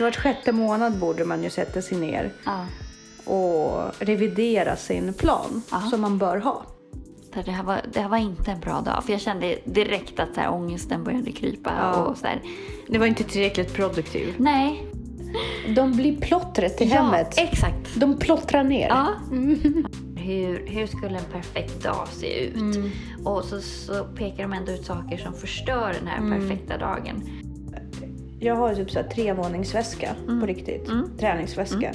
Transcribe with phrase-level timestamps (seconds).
[0.00, 2.66] Vart sjätte månad borde man ju sätta sig ner Ja.
[3.32, 5.80] och revidera sin plan Ja.
[5.80, 6.62] som man bör ha.
[7.44, 9.04] Det, här var, det här var inte en bra dag.
[9.04, 11.72] För jag kände direkt att så här, ångesten började krypa.
[11.80, 11.94] Ja.
[11.94, 12.40] Och så här,
[12.88, 14.34] Det var inte tillräckligt produktiv.
[14.38, 14.86] nej.
[15.74, 17.34] De blir plottret i hemmet.
[17.38, 17.94] Exakt.
[17.94, 18.88] De plottrar ner.
[18.88, 19.08] Ja.
[20.16, 22.54] Hur, hur skulle en perfekt dag se ut?
[22.56, 22.90] Mm.
[23.24, 26.40] Och så, så pekar de ändå ut saker som förstör den här Mm.
[26.40, 27.22] perfekta dagen.
[28.38, 30.40] Jag har ju typ så här trevåningsväska Mm.
[30.40, 30.90] på riktigt.
[31.18, 31.92] Träningsväska.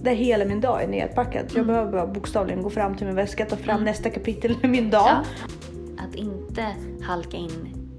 [0.00, 1.42] Där hela min dag är nedpackad.
[1.44, 1.56] Mm.
[1.56, 4.90] Jag behöver bara bokstavligen gå fram till min väska, ta fram nästa kapitel i min
[4.90, 5.06] dag.
[5.08, 5.22] Ja.
[6.08, 6.66] Att inte
[7.02, 7.50] halka in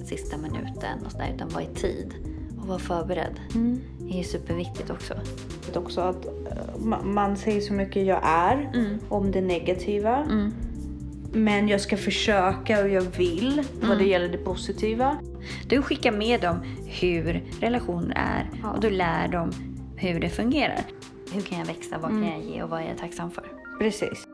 [0.05, 2.13] sista minuten och sådär, utan vara i tid
[2.61, 3.39] och vara förberedd.
[3.55, 3.79] Mm.
[3.99, 5.13] Det är ju superviktigt också.
[5.75, 6.31] också att eh,
[6.79, 8.99] ma- man säger så mycket jag är Mm.
[9.09, 10.27] om det negativa.
[11.33, 15.17] Men jag ska försöka och jag vill vad det gäller det positiva.
[15.67, 18.69] Du skickar med dem hur relationer är Ja.
[18.69, 19.51] och du lär dem
[19.97, 20.81] hur det fungerar.
[21.33, 21.97] Hur kan jag växa?
[21.97, 22.23] Vad Mm.
[22.23, 23.45] kan jag ge och vad är jag tacksam för?
[23.79, 24.27] Precis.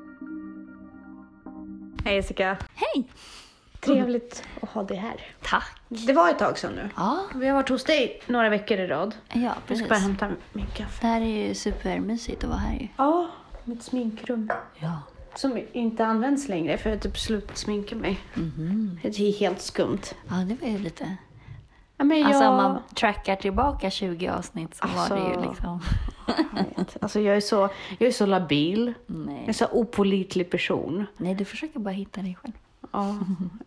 [2.05, 2.57] Hej Jessica.
[2.75, 3.07] Hej!
[3.79, 5.15] Trevligt att ha dig här.
[5.43, 5.69] Tack!
[5.89, 6.89] Det var ett tag sedan nu.
[6.95, 9.15] Ja, Vi har varit hos dig några veckor i rad.
[9.33, 9.85] ja Jag precis.
[9.85, 10.97] ska bara hämta min kaffe.
[11.01, 12.87] Det här är ju supermysigt att vara här ju.
[12.97, 13.27] Ja,
[13.63, 14.49] mitt sminkrum.
[14.79, 14.99] Ja.
[15.37, 18.19] Som inte används längre för jag har typ slutat sminka mig.
[19.01, 20.01] Det är helt skumt.
[20.29, 21.15] Ja, det var ju lite...
[21.97, 22.27] Ja, men jag...
[22.27, 25.81] Alltså om man trackar tillbaka 20 avsnitt så var det ju Alltså- liksom...
[26.75, 26.85] Jag.
[27.01, 28.93] Alltså jag är så, jag är så labil.
[29.07, 29.43] Jag är Nej.
[29.47, 31.05] en så opolitlig person.
[31.17, 32.53] Nej, du försöker bara hitta dig själv.
[32.91, 33.15] Ja.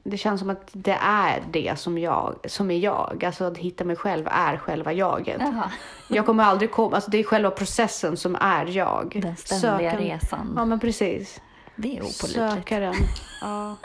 [0.03, 3.25] Det känns som att det är det som jag, som är jag.
[3.25, 5.37] Alltså att hitta mig själv är själva jaget.
[5.41, 5.71] Jaha.
[6.09, 9.19] Jag kommer aldrig komma, alltså det är själva processen som är jag.
[9.23, 10.53] Den ständiga Söken- resan.
[10.57, 11.41] Ja men precis.
[11.81, 12.33] Det är opålitligt.
[12.35, 12.95] Sökaren.
[13.41, 13.77] Ja.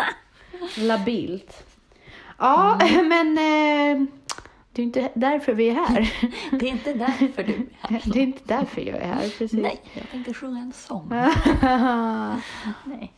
[0.77, 1.63] Labilt.
[2.37, 3.07] Ja Mm.
[3.09, 4.07] men eh,
[4.71, 6.13] det är inte därför vi är här.
[6.51, 8.01] Det är inte därför du är här.
[8.05, 9.21] Det är inte därför jag är här.
[9.21, 9.53] Precis.
[9.53, 11.07] Nej, jag tänkte sjunga en sång.
[12.85, 13.11] Nej.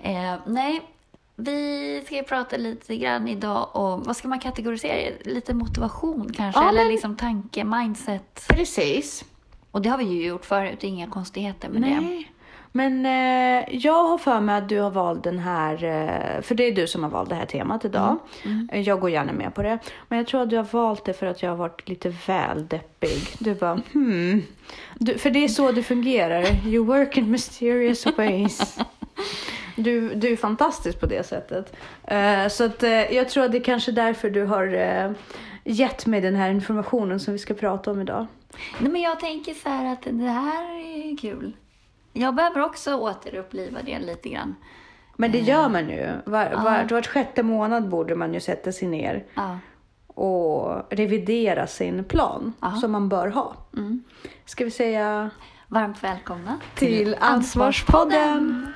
[0.00, 0.82] Eh, nej,
[1.36, 5.12] vi ska ju prata lite grann idag om, vad ska man kategorisera?
[5.24, 8.44] Lite motivation kanske, Ja, eller men- liksom tanke, mindset.
[8.48, 9.24] Precis.
[9.70, 12.24] Och det har vi ju gjort förut, inga konstigheter med det.
[12.76, 16.64] Men eh, jag har för mig att du har valt den här, eh, för det
[16.64, 18.16] är du som har valt det här temat idag.
[18.44, 18.68] Mm.
[18.72, 19.78] Eh, Jag går gärna med på det.
[20.08, 22.66] Men jag tror att du har valt det för att jag har varit lite väl
[22.68, 23.22] deppig.
[23.38, 24.42] Du bara, hmm.
[24.94, 26.66] Du, för det är så du fungerar.
[26.66, 28.78] You work in mysterious ways.
[29.78, 31.76] Du, du är fantastisk på det sättet.
[32.04, 35.10] Eh, så att, eh, jag tror att det är kanske därför du har eh,
[35.64, 38.26] gett mig den här informationen som vi ska prata om idag.
[38.80, 41.52] Nej, men jag tänker så här att det här är kul.
[42.18, 44.54] Jag behöver också återuppliva det lite grann.
[45.16, 46.10] Men det gör man ju.
[46.24, 49.58] Var, var, vart sjätte månad borde man ju sätta sig ner Ja.
[50.06, 52.70] och revidera sin plan Ja.
[52.70, 53.54] som man bör ha.
[53.76, 54.02] Mm.
[54.44, 55.30] Ska vi säga
[55.68, 58.72] Varmt välkomna till Ansvarspodden!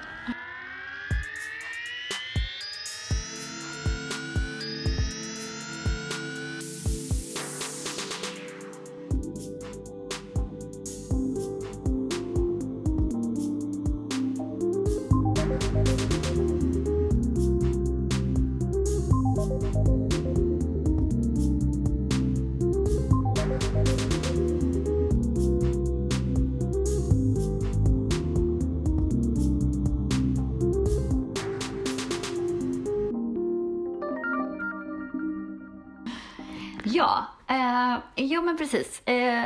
[37.01, 39.03] Ja, eh, jo men precis.
[39.09, 39.45] Eh,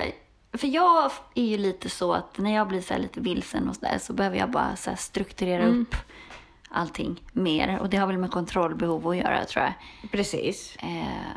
[0.52, 3.80] för jag är ju lite så att när jag blir så lite vilsen och så
[3.80, 5.94] där så behöver jag bara så strukturera upp
[6.68, 7.78] allting mer.
[7.80, 9.72] Och det har väl med kontrollbehov att göra tror jag.
[10.10, 10.76] Precis.
[10.76, 11.30] Eh,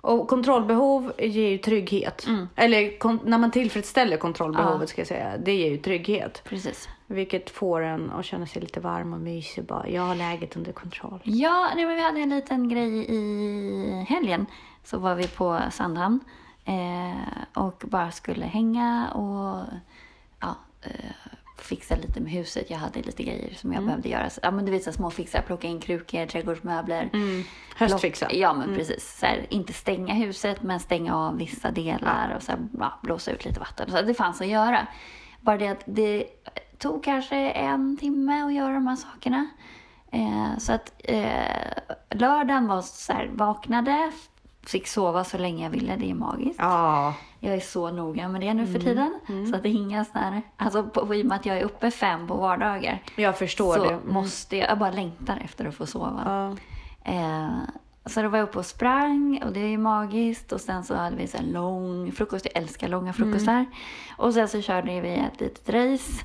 [0.00, 2.26] Och kontrollbehov ger ju trygghet.
[2.56, 4.86] Eller kon- när man tillfredsställer kontrollbehovet Ja.
[4.86, 6.42] ska jag säga, det ger ju trygghet.
[6.44, 6.88] precis.
[7.06, 9.64] Vilket får en att känna sig lite varm och mysig.
[9.64, 11.20] Bara, jag har läget under kontroll.
[11.24, 14.46] Ja, nej, men vi hade en liten grej i helgen.
[14.84, 16.20] Så var vi på Sandhamn
[16.64, 19.64] eh, och bara skulle hänga och
[20.40, 21.10] ja, eh,
[21.58, 22.70] fixa lite med huset.
[22.70, 24.28] Jag hade lite grejer som jag behövde göra.
[24.42, 27.10] Ja, men du vet, så små fixar, plocka in krukor, trädgårdsmöbler.
[27.76, 28.26] Höstfixa.
[28.26, 29.18] Plock- Ja, men precis.
[29.20, 33.30] Så här, inte stänga huset, men stänga av vissa delar och så här, ja, blåsa
[33.30, 33.90] ut lite vatten.
[33.90, 34.86] Så det fanns att göra.
[35.40, 36.24] Bara det att det
[36.78, 39.46] tog kanske en timme att göra de här sakerna.
[40.12, 41.72] Eh, så att eh,
[42.10, 44.12] lördagen var så här, vaknade,
[44.66, 45.96] fick sova så länge jag ville.
[45.96, 46.58] Det är magiskt.
[46.58, 47.14] Ja.
[47.40, 49.20] Jag är så noga med det nu för tiden.
[49.50, 51.90] Så att det är inga här, alltså på, i och med att jag är uppe
[51.90, 53.90] fem på vardagar Jag förstår så det.
[53.90, 54.14] Mm.
[54.14, 56.22] måste jag, jag bara längtar efter att få sova.
[56.24, 56.56] Ja.
[57.12, 57.50] Eh,
[58.06, 60.52] så då var jag uppe och sprang och det är magiskt.
[60.52, 62.46] Och sen så hade vi så lång frukost.
[62.52, 63.66] Jag älskar långa frukostar.
[64.16, 66.24] Och sen så körde vi ett litet race.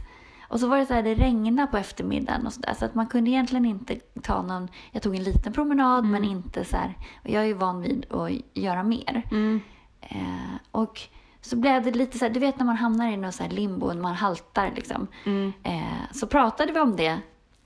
[0.55, 2.73] Och så var det så här, det regnade på eftermiddagen och så där.
[2.73, 6.65] Så att man kunde egentligen inte ta någon, jag tog en liten promenad men inte
[6.65, 6.93] så här,
[7.23, 9.21] och jag är ju van vid att göra mer.
[9.31, 9.61] Mm.
[10.01, 11.01] Eh, och
[11.41, 13.49] så blev det lite så här, du vet när man hamnar i någon så här
[13.49, 15.07] limbo, när man haltar liksom.
[15.25, 15.53] Mm.
[15.63, 17.19] Eh, så pratade vi om det.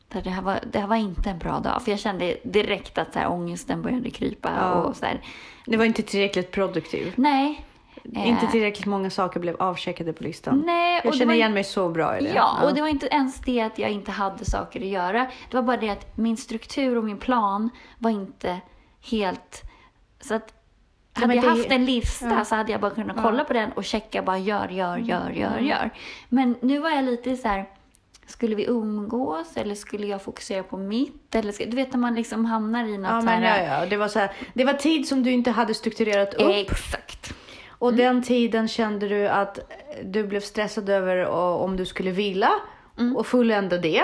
[0.08, 1.82] Det, här var, det här var inte en bra dag.
[1.82, 4.52] För jag kände direkt att så här, ångesten började krypa.
[4.58, 4.74] Ja.
[4.74, 5.22] Och så här,
[5.66, 7.14] Det var inte tillräckligt produktiv.
[7.16, 7.66] nej.
[8.16, 10.64] Eh, Inte tillräckligt många saker blev avcheckade på listan.
[10.66, 12.30] Nej, Jag känner igen mig så bra i det.
[12.36, 15.28] Ja, och det var inte ens det att jag inte hade saker att göra.
[15.52, 18.60] Det var bara det att min struktur och min plan var inte
[19.12, 19.62] helt...
[20.22, 20.54] Så att
[21.16, 22.46] Ja, hade jag det- haft en lista ja.
[22.46, 25.08] så hade jag bara kunnat kolla på den och checka bara gör, gör, Mm.
[25.08, 25.90] gör, gör, gör.
[26.30, 27.66] Men nu var jag lite så här,
[28.28, 31.36] skulle vi umgås eller skulle jag fokusera på mitt?
[31.36, 33.64] Eller, ska- du vet när man liksom hamnar i något Ja, men här...
[33.66, 33.86] ja, ja.
[33.86, 36.50] Det, var så här, det var tid som du inte hade strukturerat upp.
[36.52, 37.09] Exakt.
[37.80, 39.60] Och den tiden kände du att
[40.04, 42.12] du blev stressad över om du skulle
[43.00, 44.02] vilja och fullända det.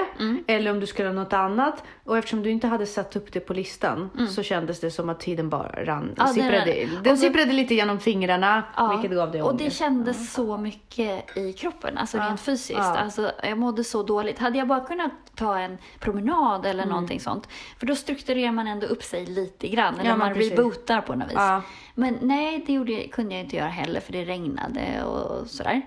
[0.47, 1.83] Eller om du skulle ha något annat.
[2.03, 5.19] Och eftersom du inte hade satt upp det på listan så kändes det som att
[5.19, 6.13] tiden bara rann.
[6.18, 9.56] Ja, den sipprade, den Och då- sipprade lite genom fingrarna, Ja, vilket gav dig och
[9.57, 9.77] det ångest.
[9.80, 12.80] kändes så mycket i kroppen, alltså rent fysiskt.
[12.80, 12.97] Ja.
[12.97, 14.39] Alltså, jag mådde så dåligt.
[14.39, 16.89] Hade jag bara kunnat ta en promenad eller Mm.
[16.94, 17.47] någonting sånt,
[17.80, 20.51] för då strukturerar man ändå upp sig lite grann, eller man precis.
[20.51, 21.33] rebootar på något vis.
[21.36, 21.62] Ja.
[21.95, 25.81] Men nej, det gjorde, kunde jag inte göra heller, för det regnade och sådär.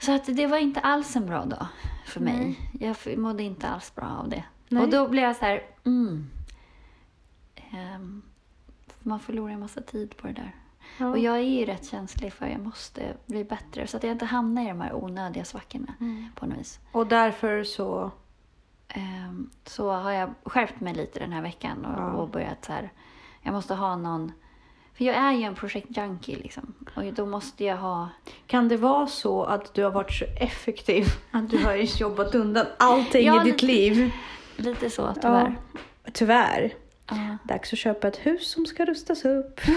[0.00, 1.66] Så att det var inte alls en bra dag
[2.06, 2.58] för mig.
[2.80, 4.44] Jag f- mådde inte alls bra av det.
[4.68, 4.82] Nej.
[4.82, 6.30] Och då blev jag så här, mm.
[7.70, 8.22] Ehm,
[9.02, 10.54] man förlorar en massa tid på det där.
[10.98, 11.06] Ja.
[11.08, 14.24] Och jag är ju rätt känslig för jag måste bli bättre så att jag inte
[14.24, 16.28] hamnar i de här onödiga svackorna Mm.
[16.34, 16.80] på något vis.
[16.92, 18.10] Och därför så...
[18.88, 22.12] Ehm, så har jag skärpt mig lite den här veckan och, Ja.
[22.12, 22.92] och börjat så här.
[23.42, 24.32] Jag måste ha någon.
[25.00, 26.74] För jag är ju en projektjunkie liksom.
[26.94, 28.08] Och då måste jag ha.
[28.46, 32.66] Kan det vara så att du har varit så effektiv att du har jobbat undan
[32.78, 34.12] allting Ja, i ditt lite- liv?
[34.56, 35.56] Lite så tyvärr.
[36.12, 36.74] Tyvärr.
[37.10, 37.36] Ja.
[37.44, 39.60] Dags att köpa ett hus som ska rustas upp.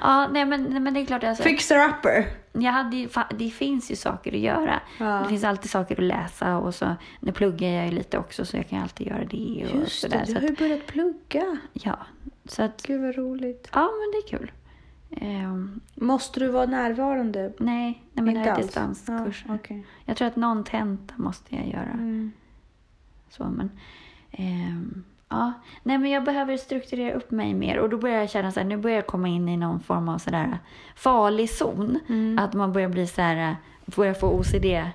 [0.00, 1.24] Ja, nej men, nej, men det är klart.
[1.24, 2.24] Alltså, Fixer-upper.
[2.62, 3.08] Jag hade ju,
[3.38, 4.80] det finns ju saker att göra.
[4.98, 5.04] Ja.
[5.22, 8.56] Det finns alltid saker att läsa och så nu pluggar jag ju lite också så
[8.56, 9.66] jag kan alltid göra det.
[9.72, 11.56] Och Just sådär, det, du har att, ju börjat plugga.
[11.72, 11.98] Ja,
[12.44, 13.68] så att Gud vad roligt.
[13.72, 14.50] ja men det är kul.
[15.10, 17.52] Ehm, Måste du vara närvarande?
[17.58, 18.66] nej, nej men det är alls?
[18.66, 19.44] distanskurs.
[19.48, 19.86] Ja, okej.
[20.04, 21.90] Jag tror att någon tenta måste jag göra.
[21.92, 22.32] Mm.
[23.30, 23.70] Så, men,
[24.30, 25.52] ehm, ja.
[25.82, 28.66] Nej, men jag behöver strukturera upp mig mer och då börjar jag känna så här,
[28.66, 30.58] nu börjar jag komma in i någon form av sådär
[30.96, 31.98] farlig zon.
[32.08, 32.38] Mm.
[32.38, 33.56] Att man börjar bli så här,
[33.86, 34.64] börjar få OCD.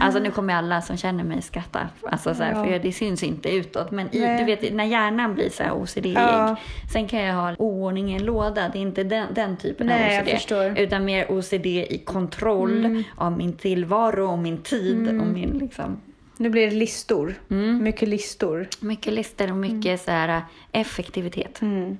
[0.00, 1.80] Alltså nu kommer alla som känner mig skratta,
[2.10, 2.64] alltså så här, Ja.
[2.64, 3.90] för det syns inte utåt.
[3.90, 6.14] Men i, du vet, när hjärnan blir så här OCD-ig.
[6.16, 6.56] Ja.
[6.92, 10.06] Sen kan jag ha oordning i en låda, det är inte den, den typen Nej,
[10.06, 10.30] av jag OCD.
[10.34, 10.78] förstår.
[10.78, 13.04] Utan mer OCD i kontroll Mm.
[13.16, 16.00] av min tillvaro och min tid och min liksom,
[16.40, 17.34] Nu blir det listor.
[17.50, 17.82] Mm.
[17.82, 18.68] Mycket listor.
[18.80, 20.42] mycket listor och mycket så här,
[20.72, 21.62] effektivitet.
[21.62, 21.98] Mm.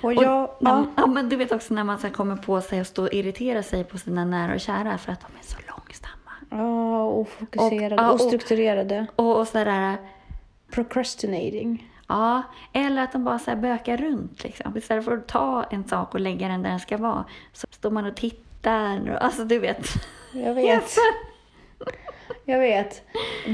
[0.00, 0.50] Och Och jag...
[0.60, 0.86] när, ja.
[0.96, 3.62] ja, men du vet också när man så kommer på sig och stå och irritera
[3.62, 6.30] sig på sina nära och kära för att de är så långsamma.
[6.50, 7.94] Ja, ofokuserade.
[7.94, 9.06] Och- ja, och- ostrukturerade.
[9.16, 9.96] Och, och så där,
[10.70, 11.90] Procrastinating.
[12.08, 12.42] ja,
[12.72, 14.76] eller att de bara så här bökar runt liksom.
[14.76, 17.90] Istället för att ta en sak och lägga den där den ska vara så står
[17.90, 19.10] man och tittar.
[19.10, 19.86] Och, alltså du vet.
[20.32, 20.84] Jag vet.
[22.48, 23.02] Jag vet.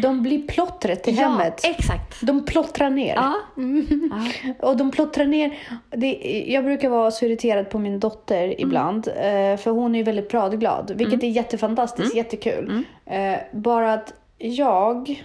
[0.02, 1.60] De blir plottret i hemmet.
[1.64, 2.20] Ja, exakt.
[2.22, 3.14] De plottrar ner.
[3.14, 3.34] Ja.
[3.56, 4.10] Mm.
[4.60, 4.68] ja.
[4.68, 5.58] Och de plottrar ner.
[5.90, 8.54] Det, jag brukar vara så irriterad på min dotter Mm.
[8.58, 9.08] ibland.
[9.08, 10.92] eh, För hon är ju väldigt pratglad.
[10.96, 12.16] Vilket är jättefantastiskt, Mm.
[12.24, 12.82] jättekul.
[13.06, 15.22] Eh, Bara att jag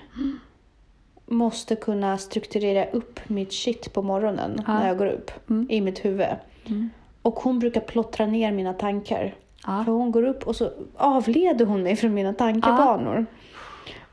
[1.25, 4.73] måste kunna strukturera upp mitt shit på morgonen Ja.
[4.73, 5.31] när jag går upp.
[5.49, 5.67] Mm.
[5.69, 6.27] I mitt huvud.
[6.65, 6.89] Mm.
[7.21, 9.35] Och hon brukar plottra ner mina tankar.
[9.67, 9.83] Ja.
[9.85, 13.25] För hon går upp och så avleder hon mig från mina tankebanor.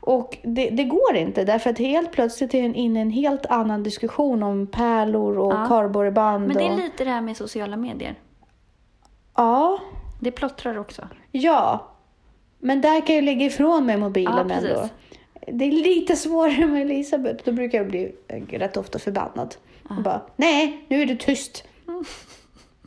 [0.05, 3.45] Och det, det går inte därför att helt plötsligt är hon inne i en helt
[3.45, 5.65] annan diskussion om pärlor och Ja.
[5.67, 6.47] kardborreband.
[6.47, 6.77] Men det är och...
[6.77, 8.15] lite det här med sociala medier.
[9.35, 9.79] Ja,
[10.21, 11.07] Det plottrar också.
[11.31, 11.91] ja.
[12.59, 14.89] Men där kan jag lägga ifrån mig mobilen Ja, ändå.
[15.47, 17.43] Det är lite svårare med Elisabeth.
[17.45, 18.15] Då brukar jag bli
[18.49, 19.55] rätt ofta förbannad.
[19.89, 21.63] Och bara, nej, nu är du tyst.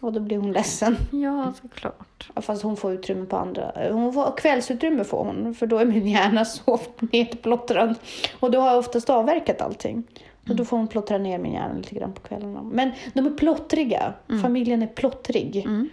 [0.01, 0.97] Och då blir hon ledsen.
[1.11, 2.31] Ja, såklart.
[2.37, 3.73] Fast hon får utrymme på andra.
[3.93, 6.81] Hon får, kvällsutrymme får hon, för då är min hjärna så
[7.13, 7.95] nedplottrad.
[8.41, 10.03] Och då har jag oftast avverkat allting.
[10.49, 12.63] Och då får hon plottra ner min hjärna lite grann på kvällarna.
[12.63, 14.13] Men de är plottriga.
[14.43, 15.57] Familjen är plottrig.
[15.57, 15.89] Mm.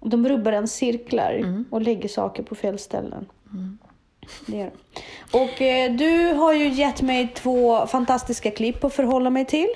[0.00, 1.64] De rubbar en cirklar Mm.
[1.70, 3.26] och lägger saker på fel ställen.
[4.46, 4.70] Det är de.
[5.38, 9.68] Och eh, du har ju gett mig två fantastiska klipp att förhålla mig till.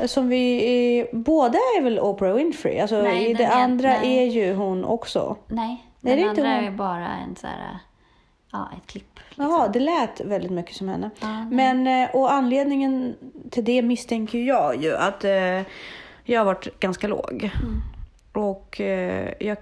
[0.00, 2.78] Eh, Som vi, eh, båda är väl Oprah Winfrey?
[2.80, 4.18] Alltså Nej, det är- andra nej.
[4.18, 5.36] är ju hon också.
[5.46, 6.64] Nej, Nej, det är den inte andra hon.
[6.64, 7.78] är bara en så här,
[8.52, 9.18] ja, ett klipp.
[9.28, 9.44] Liksom.
[9.44, 11.10] Jaha, det lät väldigt mycket som henne.
[11.20, 11.44] Ja.
[11.50, 13.14] Men, eh, och anledningen
[13.50, 15.62] till det misstänker jag ju att eh,
[16.24, 17.50] jag har varit ganska låg.
[17.62, 17.82] Mm.
[18.46, 19.56] Och eh, jag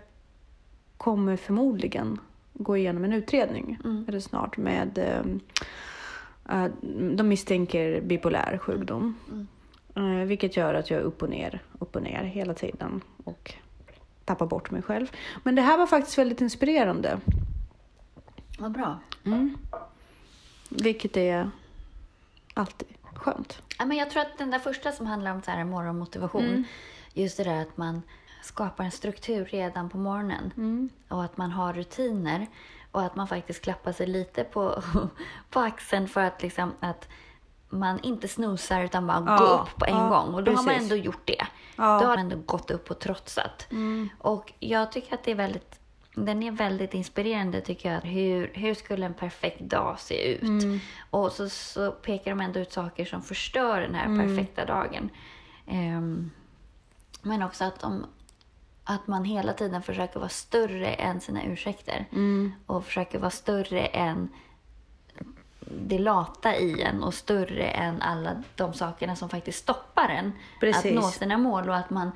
[0.97, 2.19] kommer förmodligen
[2.59, 4.05] gå igenom en utredning Mm.
[4.09, 5.23] eller snart med eh,
[6.65, 6.71] eh,
[7.17, 9.15] de misstänker bipolär sjukdom.
[9.31, 9.47] Mm.
[10.21, 13.55] Eh, vilket gör att jag är upp och ner, upp och ner hela tiden och
[14.25, 15.11] tappar bort mig själv.
[15.43, 17.21] Men det här var faktiskt väldigt inspirerande.
[18.59, 18.99] Vad bra.
[19.25, 19.57] Mm.
[20.69, 21.51] Vilket är
[22.55, 23.63] alltid skönt.
[23.79, 26.65] Ja, men jag tror att den där första som handlar om så här morgonmotivation, Mm.
[27.15, 28.03] just det där att man
[28.47, 30.89] skapar en struktur redan på morgonen Mm.
[31.09, 32.47] och att man har rutiner
[32.93, 34.83] och att man faktiskt klappar sig lite på,
[35.51, 37.09] på axeln för att, liksom, att
[37.69, 40.35] man inte snosar utan bara Ja, går upp på en ja, gång.
[40.35, 40.83] Och då har man precis.
[40.83, 41.47] ändå gjort det.
[41.77, 41.85] Ja.
[42.01, 43.67] Då har man ändå gått upp och trotsat.
[43.71, 44.09] Mm.
[44.19, 45.81] Och jag tycker att det är väldigt
[46.15, 48.01] den är väldigt inspirerande tycker jag.
[48.01, 50.43] Hur, hur skulle en perfekt dag se ut?
[50.43, 50.79] Mm.
[51.11, 55.11] Och så, så pekar de ändå ut saker som förstör den här perfekta dagen.
[55.67, 56.31] Ehm,
[57.23, 58.07] men också att, de,
[58.89, 62.07] att man hela tiden försöker vara större än sina ursäkter.
[62.13, 62.53] Mm.
[62.67, 64.29] Och försöker vara större än
[65.71, 70.85] det lata i en och större än alla de sakerna som faktiskt stoppar en Precis.
[70.87, 72.13] att nå sina mål och att man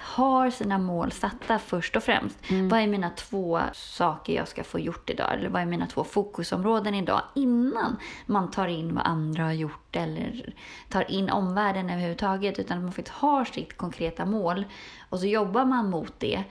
[0.00, 2.38] har sina mål satta först och främst.
[2.70, 5.34] Vad är mina två saker jag ska få gjort idag?
[5.34, 7.22] Eller vad är mina två fokusområden idag?
[7.34, 10.54] Innan man tar in vad andra har gjort eller
[10.88, 12.58] tar in omvärlden överhuvudtaget.
[12.58, 14.64] Utan att man faktiskt har sitt konkreta mål
[15.08, 16.44] och så jobbar man mot det.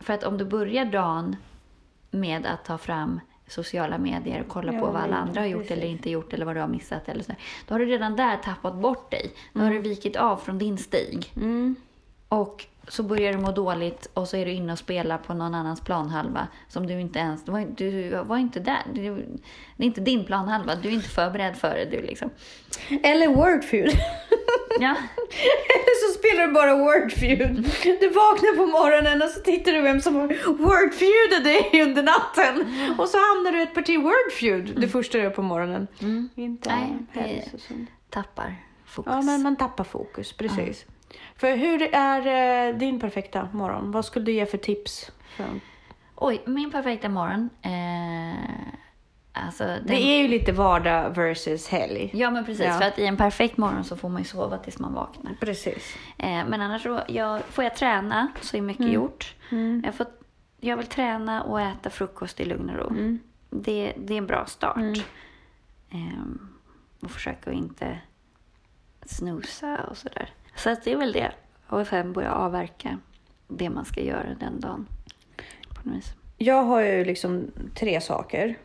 [0.00, 1.36] För att om du börjar dagen
[2.10, 5.62] med att ta fram sociala medier och kolla Ja, på vad alla andra har gjort
[5.62, 5.76] precis.
[5.76, 7.08] eller inte gjort eller vad du har missat.
[7.08, 7.32] Eller så.
[7.68, 9.32] Då har du redan där tappat bort dig.
[9.52, 11.32] Då har du vikit av från din stig.
[11.36, 11.76] Mm.
[12.28, 15.54] Och så börjar du må dåligt och så är du inne och spelar på någon
[15.54, 17.44] annans planhalva som du inte ens...
[17.44, 18.82] Du var, du var inte där.
[18.94, 19.02] Du,
[19.76, 20.74] det är inte din planhalva.
[20.74, 21.84] Du är inte förberedd för det.
[21.84, 22.30] Du liksom.
[23.02, 23.90] Eller Wordfeud.
[24.80, 24.96] Ja.
[25.74, 27.70] Eller så spelar du bara Wordfeud.
[28.00, 32.74] Du vaknar på morgonen och så tittar du vem som har Wordfeudat dig under natten.
[32.98, 35.86] Och så hamnar du i ett parti Wordfeud det första du gör på morgonen.
[36.34, 37.44] Inte Nej, det-.
[38.10, 39.12] Tappar fokus.
[39.12, 40.86] Ja, men man tappar fokus, precis.
[41.36, 43.90] För hur är eh, din perfekta morgon?
[43.90, 45.12] Vad skulle du ge för tips?
[45.36, 45.46] För...
[46.14, 47.50] Oj, min perfekta morgon.
[47.62, 48.72] Eh,
[49.32, 52.10] alltså, den, Det är ju lite vardag versus helg.
[52.14, 52.66] Ja, men precis.
[52.66, 52.72] Ja.
[52.72, 55.36] För att i en perfekt morgon så får man ju sova tills man vaknar.
[55.40, 55.96] Precis.
[56.18, 59.34] Eh, men annars så jag, får jag träna så är mycket gjort.
[59.50, 59.82] Mm.
[59.84, 60.06] Jag, får,
[60.60, 62.90] jag vill träna och äta frukost i lugn och ro.
[62.90, 63.18] Mm.
[63.50, 65.04] Det, det är en bra start.
[65.90, 66.48] Ehm,
[67.02, 67.98] och försöka att inte
[69.06, 70.30] snusa och sådär.
[70.56, 71.32] Så att det är väl det.
[71.66, 72.98] Och sen börja avverka
[73.48, 74.86] det man ska göra den dagen.
[75.74, 76.14] På något vis.
[76.38, 78.58] Jag har ju liksom tre saker.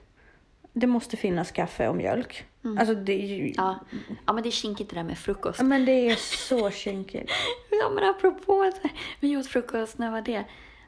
[0.74, 2.46] Det måste finnas kaffe och mjölk.
[2.80, 3.54] Alltså det är ju...
[3.58, 3.80] Ja.
[4.26, 5.60] ja, men det är kinkigt det där med frukost.
[5.60, 7.32] Ja, Men det är så kinkigt.
[7.82, 10.44] Ja, men apropå att vi åt frukost, när var det?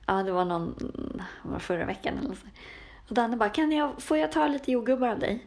[0.05, 0.75] Ja, det var någon,
[1.43, 2.47] det var förra veckan eller så.
[3.07, 5.45] Och Danne bara, kan jag, får jag ta lite jordgubbar av dig?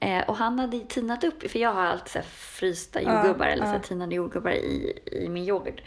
[0.00, 3.62] Eh, och han hade tinat upp, för jag har alltid så här frysta jordgubbar eller
[3.62, 3.82] så här ja.
[3.82, 5.82] tinade jordgubbar i, i min yoghurt.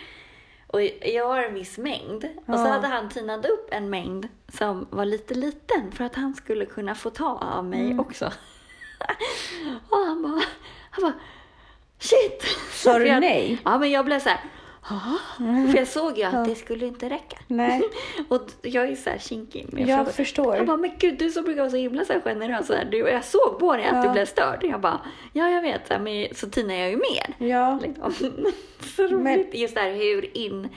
[0.67, 2.27] Och jag har en viss mängd.
[2.45, 6.35] Och så hade han tinat upp en mängd som var lite liten för att han
[6.35, 7.99] skulle kunna få ta av mig Mm.
[7.99, 8.25] också.
[9.89, 10.41] och han bara,
[10.89, 11.13] han bara,
[11.99, 12.43] shit!
[12.71, 13.57] Sa du nej?
[13.65, 14.39] Ja, men jag blev så här?
[15.71, 17.37] För jag såg ju att det skulle inte räcka.
[17.47, 17.81] Nej.
[18.29, 19.65] Och jag är så här kinkig.
[19.73, 20.11] med Jag frågor.
[20.11, 20.55] förstår.
[20.55, 22.67] Jag bara, men gud du som brukar vara så himla så här generös.
[22.67, 24.59] Så här, du, och jag såg på dig att du blev störd.
[24.63, 24.99] Jag bara,
[25.33, 25.87] ja jag vet.
[25.87, 27.47] Så, här, men, så tinar jag ju mer.
[27.49, 27.79] Ja.
[27.81, 28.13] Liksom.
[28.95, 29.19] så roligt.
[29.23, 30.69] Men- Just det här hur in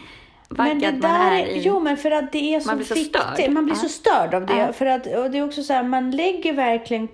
[0.48, 1.62] Men det man där, är i...
[1.64, 3.22] jo men för att det är så Man blir så viktigt.
[3.36, 3.50] störd.
[3.52, 3.80] Man blir Ja.
[3.80, 4.56] så störd av det.
[4.56, 4.72] Ja.
[4.72, 7.08] För att, och det är också så här, man lägger verkligen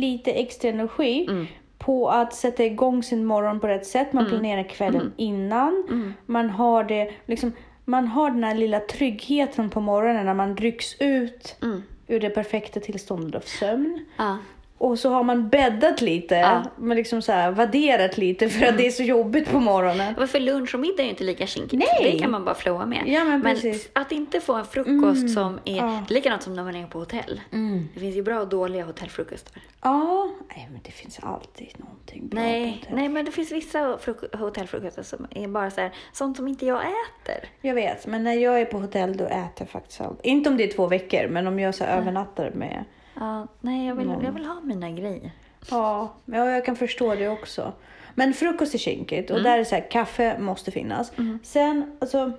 [0.00, 1.46] lite extra energi Mm.
[1.80, 4.12] På att sätta igång sin morgon på rätt sätt.
[4.12, 5.12] Man planerar kvällen Mm.
[5.16, 5.84] innan.
[6.26, 7.52] Man har det liksom,
[7.84, 11.82] man har den här lilla tryggheten på morgonen när man rycks ut Mm.
[12.06, 14.04] ur det perfekta tillståndet av sömn.
[14.16, 14.36] Ja.
[14.82, 16.62] Och så har man bäddat lite, Ja.
[16.76, 20.14] men liksom så här, vadderat lite för att det är så jobbigt på morgonen.
[20.18, 21.84] Men för lunch och middag är ju inte lika kinkigt.
[22.00, 22.12] Nej.
[22.12, 23.02] Det kan man bara flowa med.
[23.06, 23.90] Ja, men precis.
[23.92, 26.02] att inte få en frukost som är Ja.
[26.08, 27.40] likadant som när man är på hotell.
[27.94, 29.62] Det finns ju bra och dåliga hotellfrukostar.
[29.82, 32.96] Ja, nej men det finns alltid någonting bra på Nej, hotell.
[32.96, 36.66] nej, men det finns vissa fruk- hotellfrukostar som är bara så här, sånt som inte
[36.66, 37.48] jag äter.
[37.60, 40.20] Jag vet, men när jag är på hotell då äter jag faktiskt allt.
[40.22, 42.84] Inte om det är två veckor, men om jag så här övernattar med
[43.20, 44.24] Ja, nej, jag vill, Någon.
[44.24, 45.30] jag vill ha mina grejer.
[45.70, 47.72] Ja, ja, jag kan förstå det också.
[48.14, 49.50] Men frukost är kinkigt och Mm.
[49.52, 51.12] där är så här, kaffe måste finnas.
[51.42, 52.32] Sen, alltså,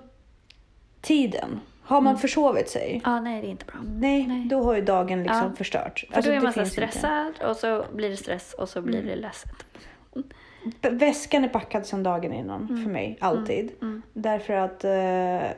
[1.00, 1.60] tiden.
[1.82, 3.00] Har man försovit sig?
[3.04, 3.74] Ja, nej, det är inte bra.
[3.84, 4.38] Nej, Mm.
[4.38, 4.48] Nej.
[4.48, 5.56] då har ju dagen liksom Ja.
[5.56, 6.06] förstörts.
[6.08, 6.88] För Alltså, då är man så finns inte.
[6.88, 9.54] stressad och så blir det stress och så blir det ledset.
[10.80, 13.70] Väskan är packad sedan dagen innan för mig, alltid.
[13.82, 14.02] Mm.
[14.12, 15.50] Därför att eh,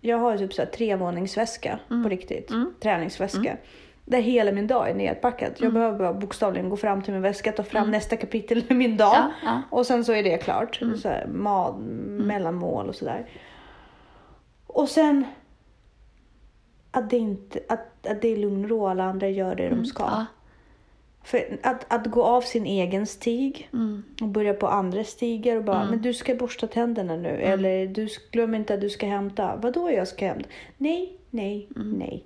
[0.00, 2.02] jag har typ så här trevåningsväska Mm.
[2.02, 2.50] på riktigt.
[2.82, 3.56] Träningsväska.
[4.10, 5.48] Där hela min dag är nedpackad.
[5.48, 5.64] Mm.
[5.64, 8.96] Jag behöver bara bokstavligen gå fram till min väska, ta fram nästa kapitel i min
[8.96, 9.14] dag.
[9.14, 9.62] Ja, ja.
[9.70, 10.80] Och sen så är det klart.
[11.02, 11.74] Så här, mat,
[12.06, 13.26] mellanmål och sådär.
[14.66, 15.24] Och sen
[16.90, 19.84] att det, inte, att, att det är lugn och ro, alla andra gör det de
[19.84, 20.02] ska.
[20.02, 20.26] Ja.
[21.24, 24.02] För att, att gå av sin egen stig Mm.
[24.22, 27.28] och börja på andra stigar och bara, men du ska borsta tänderna nu.
[27.28, 29.56] Eller du glöm inte att du ska hämta.
[29.56, 30.48] Vadå jag ska hämta?
[30.76, 32.24] Nej, nej, nej.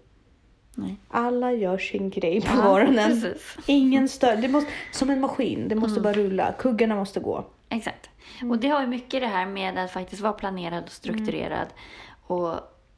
[0.75, 0.97] Nej.
[1.09, 3.11] Alla gör sin grej på Ja, morgonen.
[3.23, 3.57] precis.
[3.67, 4.37] Ingen stör.
[4.37, 6.53] Det måste, som en maskin, det måste bara rulla.
[6.59, 7.45] Kuggarna måste gå.
[7.69, 8.11] Exakt.
[8.51, 11.67] Och det har ju mycket det här med att faktiskt vara planerad och strukturerad
[12.27, 12.55] och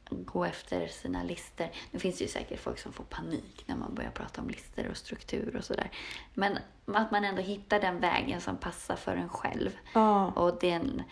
[0.09, 1.71] gå efter sina lister.
[1.91, 4.87] Nu finns det ju säkert folk som får panik när man börjar prata om lister
[4.89, 5.91] och struktur och sådär.
[6.33, 9.69] Men att man ändå hittar den vägen som passar för en själv.
[9.93, 10.25] Ja.
[10.31, 11.03] Och den,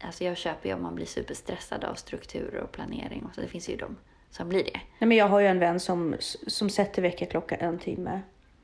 [0.00, 3.22] alltså jag köper ju om man blir superstressad av strukturer och planering.
[3.24, 3.96] Och så det finns ju de
[4.32, 4.80] som blir det.
[4.98, 8.20] Nej, men jag har ju en vän som, som sätter väckarklockan en timme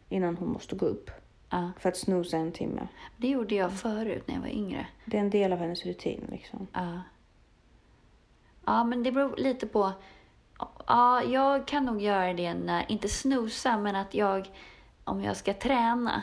[0.08, 1.10] innan hon måste gå upp.
[1.50, 1.70] Ja.
[1.78, 2.88] För att snosa en timme.
[3.16, 4.86] Det gjorde jag förut när jag var yngre.
[5.04, 6.26] Det är en del av hennes rutin.
[6.30, 6.66] Liksom.
[6.72, 7.00] Ja.
[8.66, 9.92] Ja, men det beror lite på.
[10.86, 14.50] Ja, jag kan nog göra det när, inte snusa, men att jag,
[15.04, 16.22] om jag ska träna,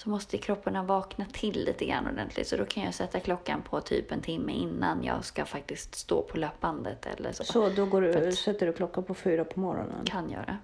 [0.00, 2.48] så måste kroppen ha vaknat till lite grann ordentligt.
[2.48, 6.22] Så då kan jag sätta klockan på typ en timme innan jag ska faktiskt stå
[6.22, 7.44] på löpbandet eller så.
[7.44, 10.04] Så då går du, sätter du klockan på fyra på morgonen.
[10.04, 10.58] Kan göra.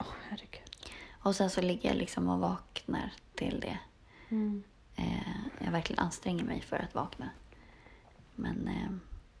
[0.00, 0.62] Åh, herregud.
[1.22, 3.78] Och sen så ligger jag liksom och vaknar till det.
[4.28, 4.62] Mm.
[4.96, 7.30] Eh, jag verkligen anstränger mig för att vakna.
[8.34, 8.96] Men, eh,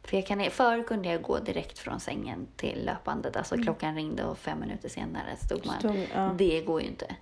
[0.08, 3.36] för jag kan, förr kunde jag gå direkt från sängen till löpandet.
[3.36, 5.78] Alltså klockan ringde och fem minuter senare stod man.
[5.78, 6.34] Stod- ja.
[6.38, 7.16] Det går ju inte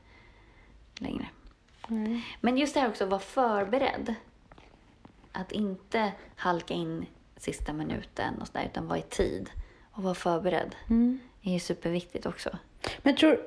[0.98, 1.28] längre.
[1.92, 2.24] Nej.
[2.40, 4.14] Men just det här också att vara förberedd.
[5.32, 9.50] Att inte halka in sista minuten och sådär, utan vara i tid.
[9.92, 10.74] Och vara förberedd.
[10.90, 11.18] Mm.
[11.42, 12.50] är ju superviktigt också.
[13.02, 13.38] Men jag tror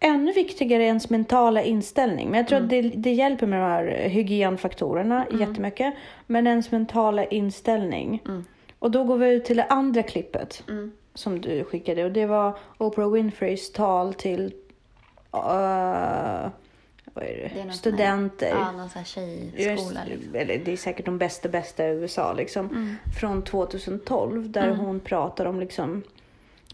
[0.00, 2.30] ännu viktigare är ens mentala inställning.
[2.30, 5.94] Men jag tror att det, det hjälper med de här hygienfaktorerna jättemycket.
[6.26, 8.22] Men ens mentala inställning.
[8.78, 10.64] Och då går vi ut till det andra klippet
[11.14, 12.04] som du skickade.
[12.04, 14.52] Och det var Oprah Winfreys tal till
[15.34, 16.48] uh,
[17.14, 17.50] vad är det?
[17.54, 18.54] Det är studenter.
[18.54, 20.00] Här, ja, någon sån här tjejskola.
[20.04, 20.34] Liksom.
[20.34, 22.66] eller det är säkert de bästa bästa i USA liksom.
[22.66, 22.96] Mm.
[23.20, 26.02] Från 2012 där hon pratar om liksom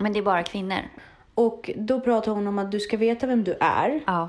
[0.01, 0.81] Men det är bara kvinnor.
[1.35, 4.01] och då pratar hon om att du ska veta vem du är.
[4.07, 4.29] Ja.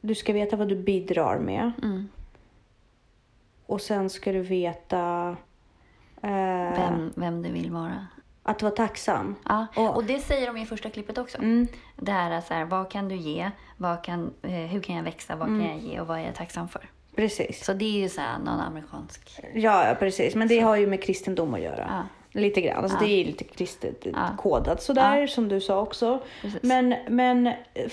[0.00, 1.72] Du ska veta vad du bidrar med.
[1.82, 2.08] Mm.
[3.66, 5.36] Och sen ska du veta
[6.22, 6.30] eh,
[6.76, 8.06] Vem, vem du vill vara.
[8.46, 9.34] Att vara tacksam.
[9.44, 11.38] Ja, Och- och det säger de i första klippet också.
[11.38, 11.68] Mm.
[11.96, 13.50] Det här är så här, vad kan du ge?
[13.76, 15.36] Vad kan, eh, hur kan jag växa?
[15.36, 16.00] Vad kan jag ge?
[16.00, 16.88] Och vad är jag tacksam för?
[17.16, 17.64] Precis.
[17.64, 19.40] Så det är ju så här någon amerikansk...
[19.54, 20.34] Ja, ja, precis.
[20.34, 21.86] Men det har ju med kristendom att göra.
[21.90, 22.02] Ja.
[22.40, 22.82] Lite grann.
[22.84, 23.06] Alltså Ja.
[23.06, 24.28] Det är lite kristet Ja.
[24.38, 26.20] kodat sådär, som du sa också.
[26.42, 26.62] Precis.
[26.62, 27.88] Men, men eh,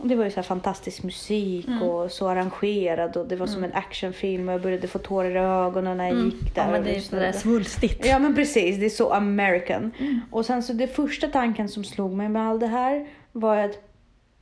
[0.00, 0.08] första...
[0.08, 1.82] Det var ju så här fantastisk musik Mm.
[1.82, 5.38] och så arrangerad och det var som en actionfilm och jag började få tårar i
[5.38, 6.62] ögonen när jag gick där.
[6.62, 6.66] Mm.
[6.66, 7.32] Ja, men och det är lyssnade.
[7.32, 8.06] sådär svulstigt.
[8.06, 9.90] Ja men precis, det är så American.
[9.98, 10.20] Mm.
[10.30, 13.78] Och sen så det första tanken som slog mig med allt det här var att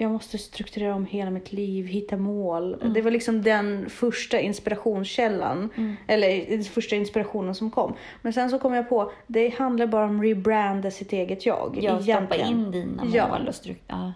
[0.01, 2.75] jag måste strukturera om hela mitt liv, hitta mål.
[2.75, 2.93] Mm.
[2.93, 5.69] Det var liksom den första inspirationskällan.
[6.07, 7.95] Eller den första inspirationen som kom.
[8.23, 11.79] Men sen så kom jag på, det handlar bara om rebranda sitt eget jag.
[11.81, 13.39] Ja, stoppa in dina mål Ja.
[13.49, 14.13] och struk- ja.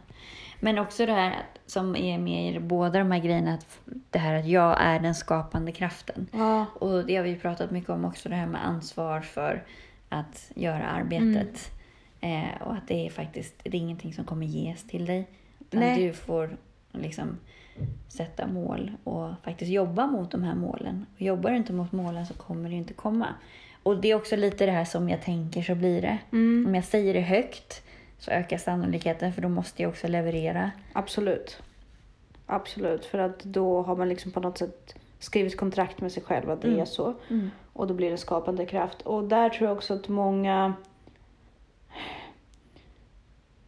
[0.64, 3.78] Men också det här att- som är med i båda de här grejerna, att
[4.10, 6.26] det här att jag är den skapande kraften.
[6.32, 9.64] Ja, Och det har vi pratat mycket om också, det här med ansvar för
[10.08, 11.70] att göra arbetet.
[12.20, 12.44] Mm.
[12.44, 15.28] Eh, och att det är faktiskt det är ingenting som kommer ges till dig.
[15.60, 16.56] Utan du får
[16.92, 17.38] liksom
[18.08, 21.06] sätta mål och faktiskt jobba mot de här målen.
[21.14, 23.28] Och jobbar du inte mot målen så kommer det inte komma.
[23.82, 26.18] Och det är också lite det här som jag tänker så blir det.
[26.32, 26.66] Mm.
[26.68, 27.82] Om jag säger det högt
[28.22, 30.70] så ökar sannolikheten för då måste jag också leverera.
[30.92, 31.62] absolut.
[32.46, 36.50] Absolut, för att då har man liksom på något sätt skrivit kontrakt med sig själv
[36.50, 37.14] att det är så.
[37.72, 39.02] Och då blir det skapande kraft.
[39.02, 40.74] Och där tror jag också att många...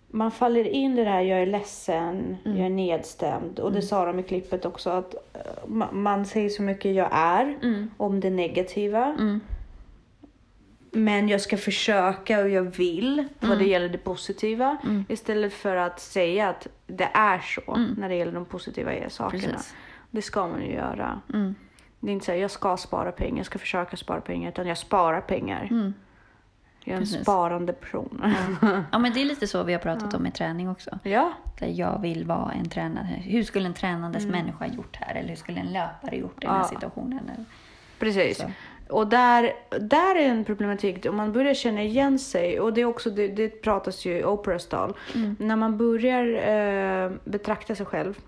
[0.09, 3.59] Man faller in i det här, jag är ledsen, jag är nedstämd.
[3.59, 7.09] Och det sa de i klippet också, att eh, ma- man säger så mycket jag
[7.13, 7.57] är
[7.97, 9.17] om det negativa.
[10.95, 13.59] Men jag ska försöka och jag vill vad Mm.
[13.65, 14.77] det gäller det positiva.
[15.09, 19.43] Istället för att säga att det är så när det gäller de positiva sakerna.
[19.45, 19.55] Mm.
[19.57, 19.75] Precis.
[20.11, 21.21] Det ska man ju göra.
[21.35, 21.55] Mm.
[22.01, 24.49] Det är inte så här, jag ska spara pengar, jag ska försöka spara pengar.
[24.51, 25.69] Utan jag sparar pengar.
[26.87, 27.23] Jag är en Precis.
[27.23, 28.35] sparande person.
[28.93, 30.99] Ja, men det är lite så vi har pratat om med träning också.
[31.03, 31.33] ja.
[31.59, 33.07] Där jag vill vara en tränare.
[33.25, 35.15] Hur skulle en tränandes människa gjort här?
[35.15, 36.65] Eller hur skulle en löpare gjort i den här Ja.
[36.69, 37.31] situationen?
[37.99, 38.39] Precis.
[38.39, 38.51] Så.
[38.89, 42.85] Och där, där är en problematik, om man börjar känna igen sig, och det, är
[42.85, 44.95] också, det, det pratas ju i Oprahs tal,
[45.39, 46.25] när man börjar
[47.05, 48.19] eh, betrakta sig själv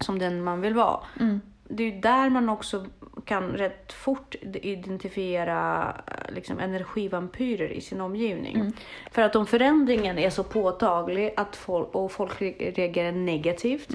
[0.00, 1.40] som den man vill vara, Mm.
[1.68, 2.86] det är ju där man också
[3.24, 5.94] kan rätt fort identifiera
[6.28, 8.72] liksom, energivampyrer i sin omgivning.
[9.12, 13.88] För att om förändringen är så påtaglig att folk, och folk re- reagerar negativt,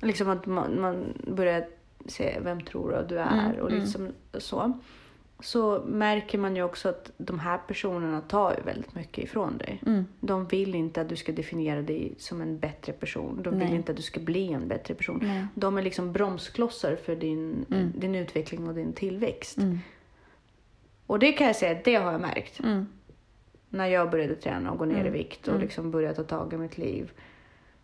[0.00, 1.64] liksom att man, man börjar
[2.06, 4.72] se vem tror du att du är och liksom så.
[5.42, 9.82] Så märker man ju också att de här personerna tar ju väldigt mycket ifrån dig.
[9.86, 10.06] Mm.
[10.20, 13.42] De vill inte att du ska definiera dig som en bättre person.
[13.42, 13.76] De vill Nej.
[13.76, 15.20] inte att du ska bli en bättre person.
[15.22, 15.46] Nej.
[15.54, 17.64] De är liksom bromsklossar för din,
[17.96, 19.58] din utveckling och din tillväxt.
[19.58, 19.78] Mm.
[21.06, 22.60] Och det kan jag säga, det har jag märkt.
[22.60, 22.86] Mm.
[23.68, 26.56] När jag började träna och gå ner i vikt och liksom började ta tag i
[26.56, 27.10] mitt liv.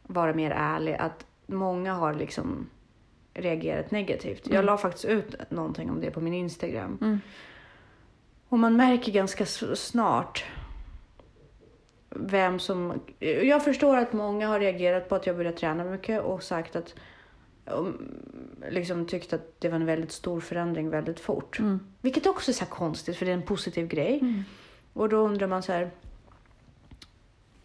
[0.03, 0.95] Vara mer ärlig.
[0.95, 2.67] Att många har liksom
[3.37, 4.47] reagerat negativt.
[4.51, 6.99] Jag la faktiskt ut någonting om det på min Instagram.
[7.01, 7.21] Mm.
[8.49, 10.45] Och man märker ganska snart
[12.11, 13.01] vem som...
[13.19, 16.95] Jag förstår att många har reagerat på att jag började träna mycket och sagt att
[18.71, 21.59] liksom tyckt att det var en väldigt stor förändring väldigt fort.
[21.59, 21.81] Mm.
[22.01, 24.45] Vilket också är så konstigt för det är en positiv grej.
[24.93, 25.91] Och då undrar man så här.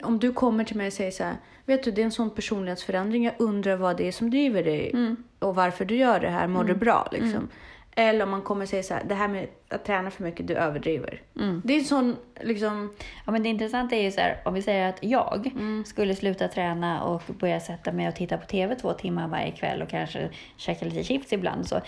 [0.03, 1.35] Om du kommer till mig och säger så här.
[1.65, 3.23] Vet du, det är en sån personlighetsförändring.
[3.25, 5.23] Jag undrar vad det är som driver dig Mm.
[5.39, 6.47] och varför du gör det här.
[6.47, 7.47] Mår du bra liksom?
[7.95, 9.03] Eller om man kommer säga så här.
[9.03, 11.21] Det här med att träna för mycket, du överdriver.
[11.39, 11.61] Mm.
[11.65, 12.93] Det är en sån liksom.
[13.25, 15.85] Ja, men det intressanta är ju så här, om vi säger att jag Mm.
[15.85, 19.81] skulle sluta träna och börja sätta mig och titta på TV två timmar varje kväll
[19.81, 21.67] och kanske käka lite chips ibland.
[21.67, 21.81] Så,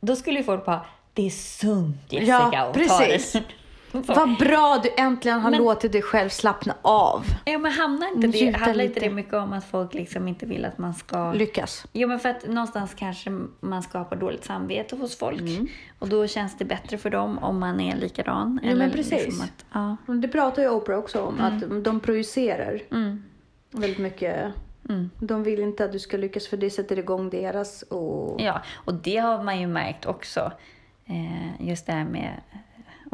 [0.00, 3.32] då skulle ju folk bara, det är sunt Jessica Ja, att precis.
[3.32, 3.44] ta det.
[4.02, 7.24] Vad bra du äntligen har Men- låtit dig själv slappna av.
[7.44, 10.64] Ja, men hamnar inte det, handlar inte det mycket om att folk liksom inte vill
[10.64, 11.32] att man ska...
[11.32, 11.86] Lyckas.
[11.92, 13.30] Jo, men för att någonstans kanske
[13.60, 15.40] man skapar dåligt samvete hos folk.
[15.40, 15.66] Mm.
[15.98, 18.60] Och då känns det bättre för dem om man är likadan.
[18.62, 19.24] Ja, men precis.
[19.24, 19.96] Liksom att, ja.
[20.14, 21.40] Det pratar ju Oprah också om.
[21.40, 23.24] Att de projicerar Mm.
[23.70, 24.52] väldigt mycket.
[24.88, 25.10] Mm.
[25.18, 28.40] De vill inte att du ska lyckas för det sätter igång deras och...
[28.40, 30.52] Ja, och det har man ju märkt också.
[31.06, 32.40] Eh, just det här med,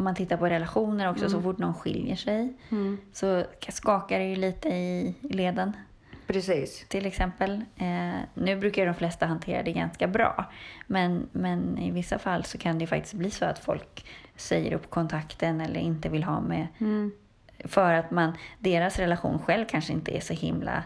[0.00, 2.98] om man tittar på relationer också, så fort någon skiljer sig Mm.
[3.12, 5.72] så skakar det ju lite i leden
[6.26, 6.84] Precis.
[6.88, 7.64] till exempel.
[7.76, 10.44] Eh, nu brukar de flesta hantera det ganska bra.
[10.86, 14.90] Men, men i vissa fall så kan det faktiskt bli så att folk säger upp
[14.90, 17.12] kontakten eller inte vill ha med Mm.
[17.64, 20.82] för att man, deras relation själv kanske inte är så himla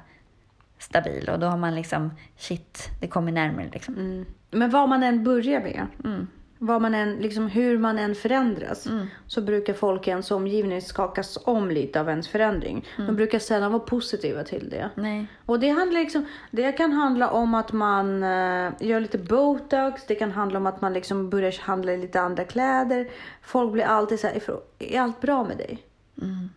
[0.79, 3.95] stabil och då har man liksom, shit, det kommer närmare liksom.
[3.95, 4.25] Mm.
[4.51, 6.27] Men vad man än börjar med, Mm.
[6.67, 8.87] Vad man än, liksom, hur man än förändras,
[9.27, 12.87] så brukar folk i ens omgivning skakas om lite av ens förändring.
[12.97, 14.91] De brukar sällan vara positiva till det.
[14.95, 15.27] Nej.
[15.47, 20.15] Och det, handlar liksom, det kan handla om att man eh, gör lite botox, det
[20.15, 23.09] kan handla om att man liksom börjar handla i lite andra kläder.
[23.43, 25.79] Folk blir alltid så här, "Ifrå- är allt bra med dig?
[26.23, 26.51] Mm.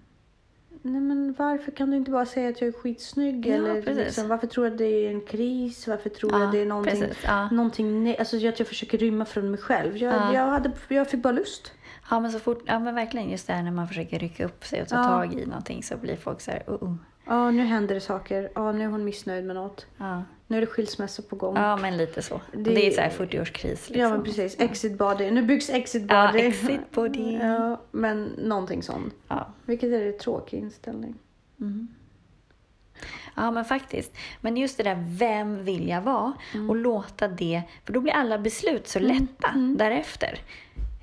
[0.92, 3.46] Nej men varför kan du inte bara säga att jag är skitsnygg?
[3.48, 3.98] Ja, eller precis.
[4.06, 5.88] liksom, varför tror du att det är en kris?
[5.88, 7.50] Varför tror du Ja, att det är någonting, precis, ja.
[7.52, 9.98] någonting ne- alltså att jag försöker rymma från mig själv?
[9.98, 10.34] Jag, Ja.
[10.34, 11.72] jag, hade, jag fick bara lust.
[12.10, 14.66] Ja men så fort, ja men verkligen just det här när man försöker rycka upp
[14.66, 16.94] sig och ta tag i någonting så blir folk så här, oh, oh.
[17.28, 18.50] Ja, nu händer det saker.
[18.56, 19.86] Ja, nu är hon missnöjd med något.
[19.98, 20.24] Ja.
[20.48, 21.56] Nu är det skilsmassa på gång.
[21.56, 22.42] ja men lite så.
[22.54, 23.96] Det- Det, är så här 40-årskris liksom.
[24.00, 24.60] Ja, men precis.
[24.60, 25.32] Exit body.
[25.32, 26.14] Nu byggs exit body.
[26.16, 27.34] Ja, exit body.
[27.42, 29.14] Ja, men någonting sånt.
[29.28, 29.48] Ja.
[29.66, 31.16] Vilket är en tråkig inställning.
[33.36, 34.16] ja men faktiskt.
[34.42, 36.34] Men just det där, vem vill jag vara?
[36.54, 36.70] Mm.
[36.70, 39.78] Och låta det, för då blir alla beslut så lätta Mm.
[39.78, 40.40] därefter.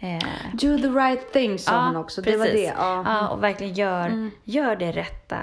[0.00, 0.18] Eh,
[0.52, 2.22] Do the right thing sa han också.
[2.22, 2.52] Det var det.
[2.52, 2.72] precis.
[2.76, 2.92] Ja.
[3.00, 3.06] Mm.
[3.12, 5.36] Ja, och verkligen gör, gör det rätta.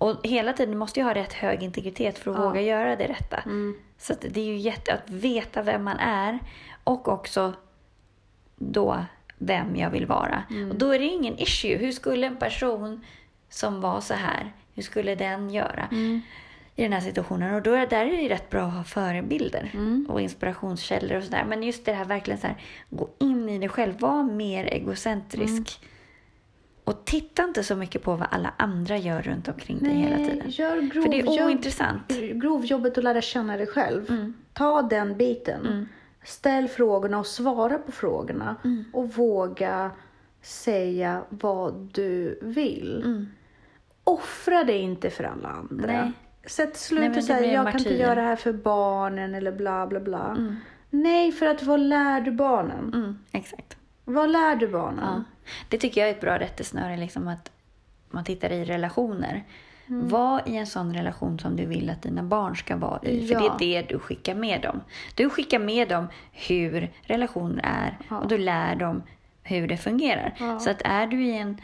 [0.00, 2.42] Och hela tiden måste ju ha rätt hög integritet för att Ja.
[2.48, 3.36] våga göra det rätta.
[3.36, 3.74] Mm.
[3.98, 6.38] Så att det är ju jätte att veta vem man är
[6.84, 7.52] och också
[8.56, 9.04] då
[9.38, 10.42] vem jag vill vara.
[10.50, 10.70] Mm.
[10.70, 11.76] Och då är det ingen issue.
[11.76, 13.04] Hur skulle en person
[13.48, 16.20] som var så här, hur skulle den göra Mm.
[16.76, 17.54] i den här situationen?
[17.54, 20.06] Och då är, där är det rätt bra att ha förebilder Mm.
[20.10, 21.44] och inspirationskällor och sådär.
[21.48, 22.56] Men just det här verkligen så här,
[22.90, 25.80] gå in i det själv, var mer egocentrisk.
[26.90, 26.98] Mm.
[26.98, 30.50] Och titta inte så mycket på vad alla andra gör runt omkring dig hela tiden.
[30.50, 32.08] gör grov, För det är gör ointressant.
[32.34, 34.10] grovjobbet att lära känna dig själv.
[34.10, 34.34] Mm.
[34.52, 35.88] Ta den biten.
[36.24, 38.56] Ställ frågorna och svara på frågorna.
[38.64, 38.84] Mm.
[38.92, 39.90] Och våga
[40.42, 43.02] säga vad du vill.
[43.04, 43.26] Mm.
[44.04, 45.86] Offra dig inte för alla andra.
[45.86, 46.12] Nej.
[46.46, 49.86] Sätt slut och blir jag kan inte martyr." göra det här för barnen eller bla
[49.86, 50.34] bla bla.
[50.38, 50.56] Mm.
[50.90, 52.94] Nej, för att vad lär du barnen?
[52.94, 53.18] Mm.
[53.32, 53.79] Exakt.
[54.14, 55.04] Vad lär du barnen?
[55.04, 55.24] Ja.
[55.68, 57.50] Det tycker jag är ett bra rättesnöre, liksom att
[58.10, 59.44] man tittar i relationer.
[59.88, 60.08] Mm.
[60.08, 63.26] Var i en sån relation som du vill att dina barn ska vara i.
[63.26, 63.56] För Ja.
[63.58, 64.80] det är det du skickar med dem.
[65.14, 68.18] Du skickar med dem hur relationer är Ja.
[68.18, 69.02] och du lär dem
[69.42, 70.34] hur det fungerar.
[70.40, 70.58] Ja.
[70.60, 71.60] Så att är du i en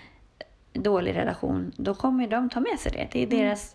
[0.72, 3.09] dålig relation, då kommer de ta med sig det.
[3.12, 3.72] Det är deras...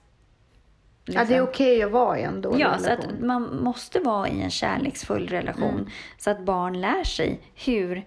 [1.08, 1.20] Mm.
[1.20, 3.12] Ja, det är okej att vara i en dålig Ja, så relation.
[3.14, 5.90] att man måste vara i en kärleksfull relation Mm.
[6.18, 8.06] så att barn lär sig hur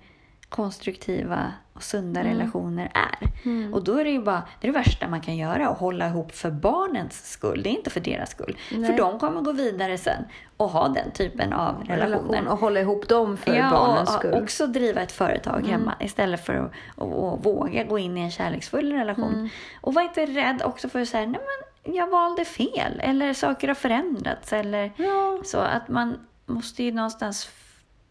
[0.49, 2.33] konstruktiva och sunda Mm.
[2.33, 3.29] relationer är.
[3.75, 6.09] Och då är det ju bara det, är det värsta man kan göra, att hålla
[6.09, 7.63] ihop för barnens skull.
[7.63, 8.57] Det är inte för deras skull.
[8.73, 8.91] Nej.
[8.91, 10.25] För de kommer gå vidare sen
[10.57, 12.07] och ha den typen av relationer.
[12.07, 14.31] relation och hålla ihop dem för Ja, barnens och, skull.
[14.31, 14.39] Mm.
[14.39, 18.21] och också driva ett företag hemma istället för att, att, att våga gå in i
[18.21, 19.35] en kärleksfull relation.
[19.35, 19.49] Mm.
[19.81, 21.41] Och var inte rädd också för att säga, nej
[21.85, 25.39] men jag valde fel eller saker har förändrats eller Ja.
[25.45, 27.49] så att man måste ju någonstans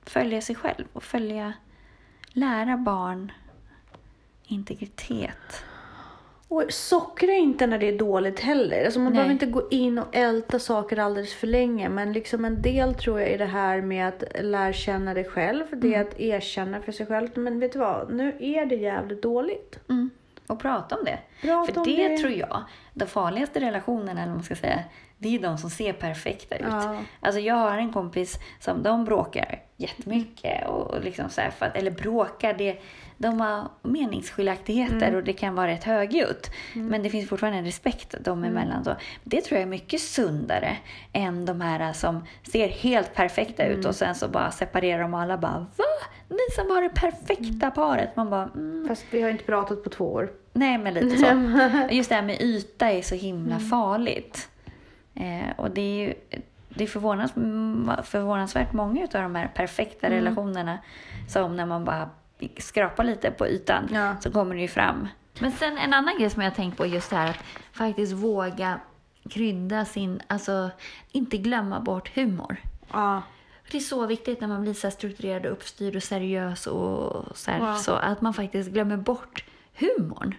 [0.06, 1.54] följa sig själv och följa,
[2.34, 3.32] lära barn
[4.48, 5.64] integritet.
[6.48, 8.86] Och sockra inte när det är dåligt heller.
[8.86, 9.18] Alltså man Nej.
[9.18, 11.90] behöver inte gå in och älta saker alldeles för länge.
[11.90, 15.64] Men liksom en del tror jag är det här med att lära känna dig själv.
[15.72, 16.08] Det är Mm.
[16.08, 17.30] att erkänna för sig själv.
[17.36, 18.14] Men vet du vad?
[18.14, 19.80] Nu är det jävligt dåligt.
[19.90, 20.10] Mm.
[20.48, 21.20] Och prata om det.
[21.42, 22.18] Prata För om det, det.
[22.18, 24.80] tror jag, de farligaste relationerna, eller vad man ska säga,
[25.18, 26.66] det är de som ser perfekta ut.
[26.70, 26.98] Ja.
[27.20, 30.68] Alltså jag har en kompis som de bråkar jättemycket.
[30.68, 32.78] Och, liksom så för att, eller bråkar, det,
[33.18, 35.16] de har meningsskiljaktigheter Mm.
[35.16, 36.52] och det kan vara rätt högljutt.
[36.74, 38.24] Men det finns fortfarande en respekt Mm.
[38.24, 38.84] dem emellan.
[38.84, 40.78] Så det tror jag är mycket sundare
[41.14, 43.80] än de här som ser helt perfekta Mm.
[43.80, 45.84] ut och sen så bara separerar de och alla bara Va?
[46.30, 48.16] Ni som var det perfekta paret.
[48.16, 50.32] Man bara mm, Fast vi har inte pratat på två år.
[50.54, 51.26] Nej, men lite så.
[51.92, 53.68] Just det här med yta är så himla Mm.
[53.70, 54.50] farligt.
[55.16, 56.14] Eh, och det är ju
[56.76, 57.32] det är förvånans,
[58.08, 60.20] förvånansvärt många av de här perfekta Mm.
[60.24, 60.78] relationerna
[61.28, 62.10] som när man bara
[62.58, 64.16] skrapar lite på ytan Ja.
[64.20, 65.08] så kommer det ju fram.
[65.40, 67.38] Men sen en annan grej som jag har tänkt på just det här att
[67.72, 68.80] faktiskt våga
[69.30, 70.70] krydda sin, alltså
[71.12, 72.58] inte glömma bort humor.
[72.94, 73.22] Ja.
[73.72, 77.52] Det är så viktigt när man blir så strukturerad och uppstyrd och seriös och så,
[77.52, 77.76] här, Ja.
[77.76, 79.44] så att man faktiskt glömmer bort
[79.80, 80.36] humorn.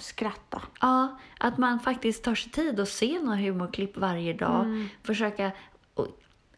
[0.00, 0.62] Skratta.
[0.80, 4.64] Ja, att man faktiskt tar sig tid att se några humorklipp varje dag.
[4.64, 4.88] Mm.
[5.02, 5.52] Försöka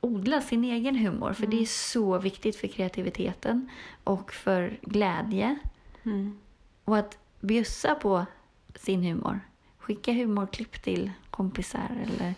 [0.00, 1.33] odla sin egen humor.
[1.33, 1.62] För det Mm.
[1.62, 3.68] är så viktigt för kreativiteten
[4.05, 5.59] och för glädje.
[6.02, 6.38] Mm.
[6.85, 8.26] Och att bjussa på
[8.74, 9.40] sin humor.
[9.78, 12.35] Skicka humorklipp till kompisar eller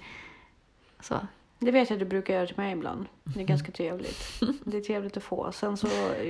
[1.00, 1.14] så.
[1.58, 3.06] Det vet jag att du brukar göra till mig ibland.
[3.24, 4.40] Det är ganska trevligt.
[4.64, 5.52] Det är trevligt att få.
[5.52, 5.86] Sen så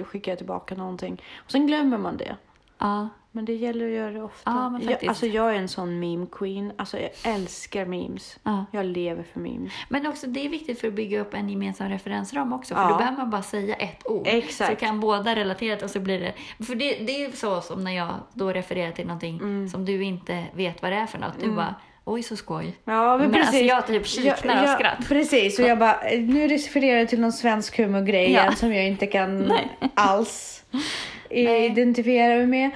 [0.07, 1.23] skickar jag tillbaka någonting.
[1.37, 2.37] Och sen glömmer man det.
[2.79, 4.51] Ja, Men det gäller att göra det ofta.
[4.51, 6.73] Ja, men jag, alltså jag är en sån meme queen.
[6.77, 8.39] Alltså jag älskar memes.
[8.43, 8.65] ja.
[8.73, 9.73] Jag lever för memes.
[9.89, 12.75] Men också det är viktigt för att bygga upp en gemensam referensram också.
[12.75, 12.89] För Ja.
[12.89, 14.27] då behöver man bara säga ett ord.
[14.27, 14.71] Exakt.
[14.71, 16.65] Så kan båda relatera och så blir det...
[16.65, 19.69] För det, det är så som när jag då refererar till någonting Mm.
[19.69, 21.41] som du inte vet vad det är för något.
[21.41, 22.77] Du bara, oj så skoj.
[22.85, 23.49] Ja, men, Men precis.
[23.49, 25.09] alltså jag typ kiknar av skratt.
[25.09, 28.53] Precis, och jag bara, nu refererar jag till någon svensk humorgrej Ja.
[28.53, 29.53] som jag inte kan
[29.95, 30.64] alls
[31.31, 31.67] Nej.
[31.67, 32.71] identifiera mig med.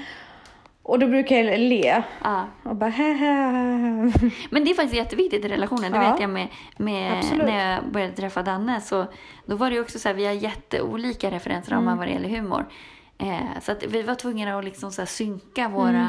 [0.82, 2.46] Och då brukar jag le Ja.
[2.62, 2.90] och bara.
[4.50, 5.92] Men det är faktiskt jätteviktigt i relationen.
[5.92, 6.10] Det Ja.
[6.12, 8.80] vet jag med, med när jag började träffa Danne.
[8.80, 9.06] Så
[9.46, 11.98] då var det ju också så här, vi har jätteolika referensramar Mm.
[11.98, 12.64] vad det gäller humor.
[13.18, 15.88] Eh, så att vi var tvungna att liksom så här synka våra...
[15.88, 16.06] Mm.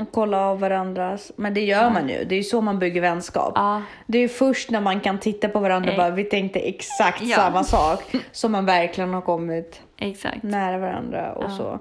[0.00, 1.32] Och kolla av varandras.
[1.36, 2.24] Men det gör man ju.
[2.24, 3.52] Det är ju så man bygger vänskap.
[3.56, 5.98] ja, Det är ju först när man kan titta på varandra och Eh.
[5.98, 7.36] bara, vi tänkte exakt Ja.
[7.36, 8.14] samma sak.
[8.32, 10.42] Som man verkligen har kommit exakt.
[10.42, 11.56] nära varandra och Ja.
[11.56, 11.78] så.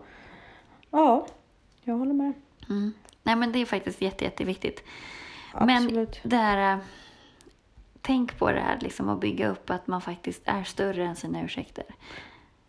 [0.91, 1.27] Ja,
[1.84, 2.34] jag håller med.
[2.69, 2.93] Mm.
[3.23, 4.84] Nej, men det är faktiskt jätte, jätteviktigt.
[5.65, 6.19] Men Absolut.
[6.23, 6.79] det här, äh,
[8.01, 11.41] tänk på det här liksom att bygga upp att man faktiskt är större än sina
[11.43, 11.84] ursäkter.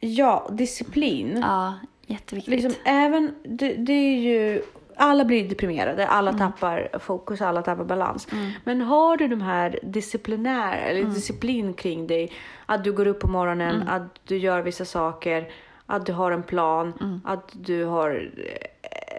[0.01, 1.39] Ja, disciplin.
[1.43, 1.75] Ja,
[2.07, 2.55] jätteviktigt.
[2.55, 4.63] Liksom, även, det, det är ju,
[4.97, 6.39] alla blir deprimerade, alla Mm.
[6.39, 8.29] tappar fokus, alla tappar balans.
[8.65, 11.15] Men har du de här disciplinära, eller Mm.
[11.15, 12.33] disciplin kring dig,
[12.67, 15.49] att du går upp på morgonen, att du gör vissa saker,
[15.87, 17.21] att du har en plan, Mm.
[17.25, 18.31] att du har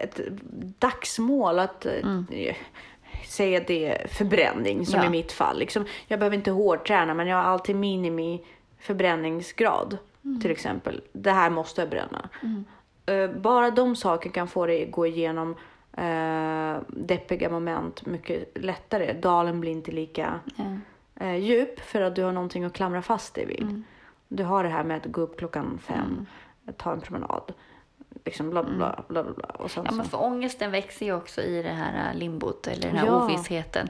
[0.02, 0.20] ett
[0.78, 2.26] dagsmål, att Mm.
[3.28, 5.06] säga att det är förbränning som Ja.
[5.06, 5.58] i mitt fall.
[5.58, 8.44] Liksom, jag behöver inte hårdträna men jag har alltid minimi
[8.80, 10.40] förbränningsgrad Mm.
[10.40, 11.00] till exempel.
[11.12, 12.28] Det här måste jag bränna.
[13.06, 15.54] Eh, bara de sakerna kan få dig gå igenom
[15.98, 19.12] uh, deppiga moment mycket lättare.
[19.12, 20.40] Dalen blir inte lika
[21.20, 23.62] eh, djup för att du har någonting att klamra fast dig vid.
[23.62, 23.84] Mm.
[24.28, 26.26] Du har det här med att gå upp klockan fem,
[26.76, 27.52] ta en promenad.
[28.24, 29.32] liksom bla bla bla bla bla.
[29.32, 29.46] bla.
[29.46, 32.82] Och sen Ja, men för ångesten växer ju också i det här äh, limbot, eller
[32.88, 33.24] den här Ja.
[33.24, 33.88] ovissheten.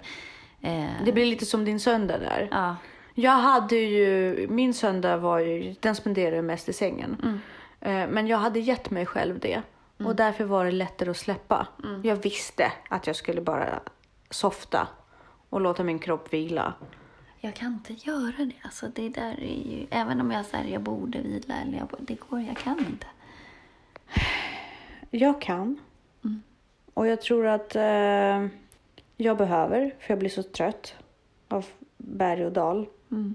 [0.60, 2.48] Eh, Det blir lite som din söndag där.
[2.50, 2.76] ja.
[3.16, 7.16] Jag hade ju, min söndag var ju, den spenderade jag mest i sängen.
[7.22, 7.40] Mm.
[7.84, 9.62] Eh, Men jag hade gett mig själv det.
[9.98, 11.66] Och därför var det lättare att släppa.
[11.84, 12.00] Mm.
[12.04, 13.80] Jag visste att jag skulle bara
[14.30, 14.88] softa
[15.50, 16.74] och låta min kropp vila.
[17.40, 18.54] Jag kan inte göra det.
[18.62, 22.14] Alltså, det där är ju, även om jag säger jag borde vila, eller jag, det
[22.28, 23.06] går, jag kan inte.
[25.10, 25.78] Jag kan.
[26.24, 26.42] Mm.
[26.94, 28.46] Och jag tror att eh,
[29.16, 30.94] jag behöver, för jag blir så trött
[31.48, 31.66] av
[31.96, 32.86] berg och dal.
[33.10, 33.34] Mm.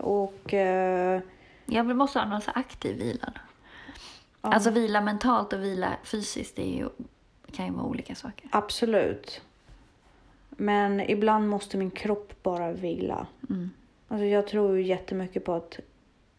[0.00, 1.20] Och eh,
[1.66, 3.32] Jag måste ha någon så aktiv vila.
[4.42, 4.48] Ja.
[4.52, 6.88] Alltså vila mentalt och vila fysiskt, det ju,
[7.52, 8.48] kan ju vara olika saker.
[8.52, 9.40] absolut.
[10.50, 13.26] Men ibland måste min kropp bara vila.
[13.50, 13.70] Mm.
[14.08, 15.78] Alltså jag tror ju jättemycket på att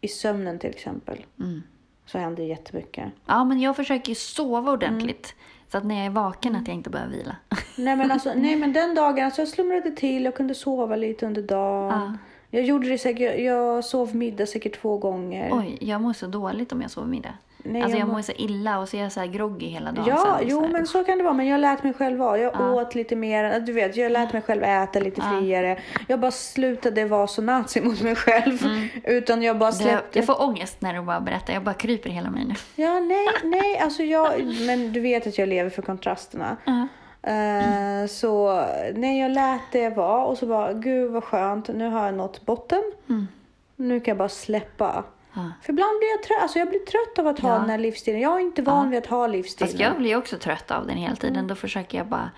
[0.02, 1.64] i sömnen till exempel Mm.
[2.06, 3.06] så händer jättemycket.
[3.26, 5.34] Ja, men jag försöker ju sova ordentligt.
[5.36, 5.70] Mm.
[5.72, 7.36] Så att när jag är vaken att jag inte behöver vila.
[7.78, 11.26] Nej men, alltså, nej men den dagen, alltså jag slumrade till, jag kunde sova lite
[11.26, 12.18] under dagen.
[12.52, 12.58] Ja.
[12.58, 15.50] Jag gjorde det säkert, jag, jag sov middag säkert två gånger.
[15.54, 17.34] Oj, jag mår så dåligt om jag sover middag.
[17.64, 19.92] Nej, alltså jag jag mår- så illa och så är jag så här groggy hela
[19.92, 20.06] dagen.
[20.08, 20.74] Ja, sen, jo så här.
[20.74, 21.34] men så kan det vara.
[21.34, 22.38] Men jag lät mig själv vara.
[22.38, 22.72] Jag Ja.
[22.74, 23.60] åt lite mer.
[23.60, 25.40] Du vet, jag lät mig själv äta lite Ja.
[25.40, 25.80] friare.
[26.08, 28.58] Jag bara slutade vara så nazi mot mig själv.
[29.04, 30.20] Utan jag bara släppte.
[30.20, 31.54] jag får ångest när du bara berättar.
[31.54, 32.54] Jag bara kryper hela mig nu.
[32.84, 34.44] Ja, nej, nej, alltså jag...
[34.68, 36.58] Men du vet att jag lever för kontrasterna.
[36.66, 36.88] Ja.
[37.24, 38.64] Eh, så
[38.96, 42.46] nej, jag lät det vara och så bara, gud vad skönt, nu har jag nått
[42.46, 42.84] botten.
[43.10, 43.28] Mm.
[43.76, 45.04] Nu kan jag bara släppa.
[45.34, 45.52] Ja.
[45.62, 47.60] För ibland blir jag trött, alltså jag blir trött av att ha Ja.
[47.60, 48.22] den här livsstilen.
[48.22, 49.70] Jag är inte van vid att ha livsstilen.
[49.72, 51.36] Fast jag blir också trött av den hela tiden.
[51.36, 51.48] Mm.
[51.48, 52.32] Då försöker jag bara...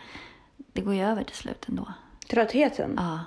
[0.74, 1.94] Det går ju över till slut ändå.
[2.30, 2.94] Tröttheten.
[2.98, 3.20] Ja.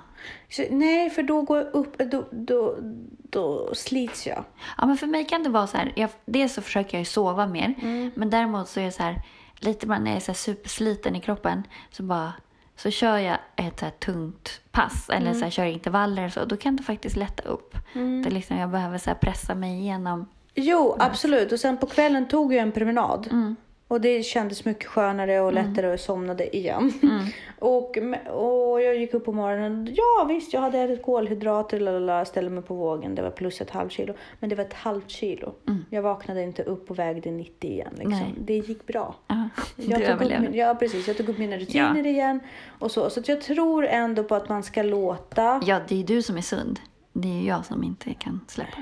[0.49, 2.77] Så, nej, för då går jag upp, då, då,
[3.17, 4.43] då slits jag.
[4.77, 5.93] Ja, men för mig kan det vara så här.
[5.95, 7.73] Jag, dels så försöker jag ju sova mer.
[7.81, 8.11] Mm.
[8.15, 9.21] Men däremot så är jag så här.
[9.59, 11.63] Lite när jag är så supersliten i kroppen.
[11.91, 12.33] Så bara...
[12.75, 15.09] Så kör jag ett så tungt pass.
[15.09, 15.41] Eller Mm.
[15.41, 16.45] så kör intervaller och så.
[16.45, 17.75] Då kan det faktiskt lätta upp.
[17.93, 20.29] Det är liksom, jag behöver så pressa mig igenom.
[20.55, 21.51] Jo, absolut.
[21.51, 23.27] Och sen på kvällen tog jag en promenad.
[23.31, 23.55] Mm.
[23.87, 26.93] Och det kändes mycket skönare och lättare och jag somnade igen.
[27.03, 27.25] Mm.
[27.59, 29.95] och, och jag gick upp på morgonen.
[29.95, 33.15] Ja visst, jag hade ätit kolhydrater, lalala, ställde mig på vågen.
[33.15, 34.13] Det var plus ett halvt kilo.
[34.39, 35.53] Men det var ett halvt kilo.
[35.89, 37.93] Jag vaknade inte upp och vägde 90 igen.
[37.95, 38.13] Liksom.
[38.13, 38.31] Mm.
[38.37, 39.15] Det gick bra.
[39.27, 41.07] Ja, Jag tog, upp, min- ja, precis.
[41.07, 42.39] Jag tog upp mina rutiner igen.
[42.79, 45.61] Och så så jag tror ändå på att man ska låta.
[45.65, 46.79] Ja, det är du som är sund.
[47.13, 48.77] Det är ju jag som inte kan släppa.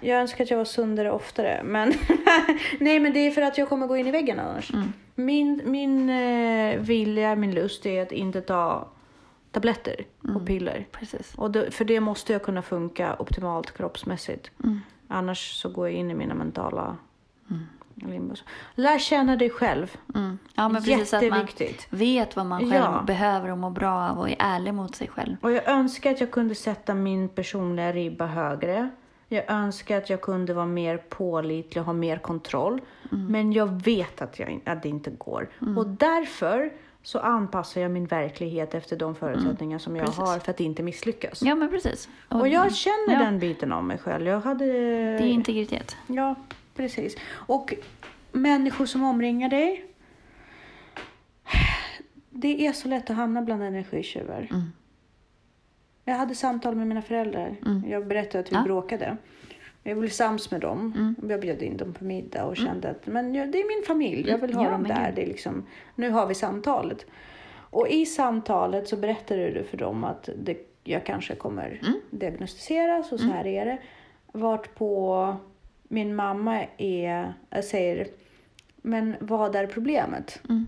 [0.00, 1.60] Jag önskar att jag var sundare oftare.
[1.64, 1.92] Men
[2.80, 4.72] nej, men det är för att jag kommer gå in i väggen annars.
[4.72, 4.92] Mm.
[5.14, 8.88] Min, min eh, vilja, min lust är att inte ta
[9.50, 10.36] tabletter Mm.
[10.36, 10.86] och piller.
[10.92, 11.34] Precis.
[11.36, 14.50] Och det, för det måste jag kunna funka optimalt kroppsmässigt.
[14.64, 14.80] Mm.
[15.08, 16.96] Annars så går jag in i mina mentala
[17.94, 18.34] limbo.
[18.74, 19.96] Lär känna dig själv.
[20.14, 20.38] Mm.
[20.54, 21.86] Ja, men precis att man Jätteviktigt.
[21.90, 23.02] vet vad man själv Ja.
[23.06, 25.36] behöver och mår bra av och är ärlig mot sig själv.
[25.40, 28.90] Och jag önskar att jag kunde sätta min personliga ribba högre.
[29.32, 32.80] Jag önskar att jag kunde vara mer pålitlig och ha mer kontroll.
[33.10, 35.48] Men jag vet att, jag, att det inte går.
[35.76, 40.20] Och därför så anpassar jag min verklighet efter de förutsättningar som jag Precis.
[40.20, 41.42] har för att inte misslyckas.
[41.42, 42.08] Ja, men precis.
[42.28, 44.26] Och jag känner ja, den biten av mig själv.
[44.26, 44.64] Jag hade...
[44.64, 45.96] Det är integritet.
[46.06, 46.34] Ja,
[46.74, 47.16] precis.
[47.30, 47.74] Och
[48.32, 49.84] människor som omringar dig.
[52.30, 54.48] Det är så lätt att hamna bland energitjuvar.
[54.50, 54.72] Mm.
[56.04, 57.56] Jag hade samtal med mina föräldrar.
[57.86, 58.62] Jag berättade att vi Ja.
[58.62, 59.16] bråkade.
[59.82, 60.92] Jag blev sams med dem.
[60.96, 61.30] Mm.
[61.30, 64.28] Jag bjöd in dem på middag och kände att men ja, det är min familj.
[64.30, 65.06] Jag vill ha Ja, dem där.
[65.06, 65.14] gud.
[65.14, 67.06] Det är liksom, nu har vi samtalet.
[67.54, 72.00] Och i samtalet så berättade du för dem att det, jag kanske kommer Mm.
[72.10, 73.78] diagnostiseras och så här är det.
[74.32, 75.36] Vart på
[75.82, 78.06] min mamma är, jag säger,
[78.76, 80.40] men vad är problemet?
[80.48, 80.66] Mm.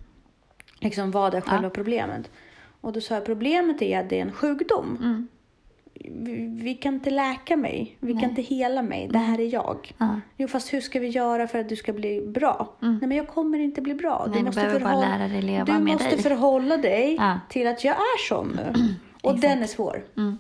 [0.81, 1.70] Liksom vad är själva Ja.
[1.70, 2.31] problemet?
[2.85, 4.97] Och då sa jag, problemet är att det är en sjukdom.
[5.01, 5.29] Mm.
[6.25, 8.20] Vi, vi kan inte läka mig, vi Nej.
[8.23, 9.92] kan inte hela mig, det här är jag.
[9.99, 10.20] Ja.
[10.37, 12.75] Jo fast hur ska vi göra för att du ska bli bra?
[12.81, 14.27] Nej men jag kommer inte bli bra.
[14.31, 16.23] Nej, du bara förhålla- dig du måste dig.
[16.23, 17.40] förhålla dig Ja.
[17.49, 18.95] till att jag är sån nu.
[19.22, 20.05] Och den är svår.
[20.16, 20.39] Mm.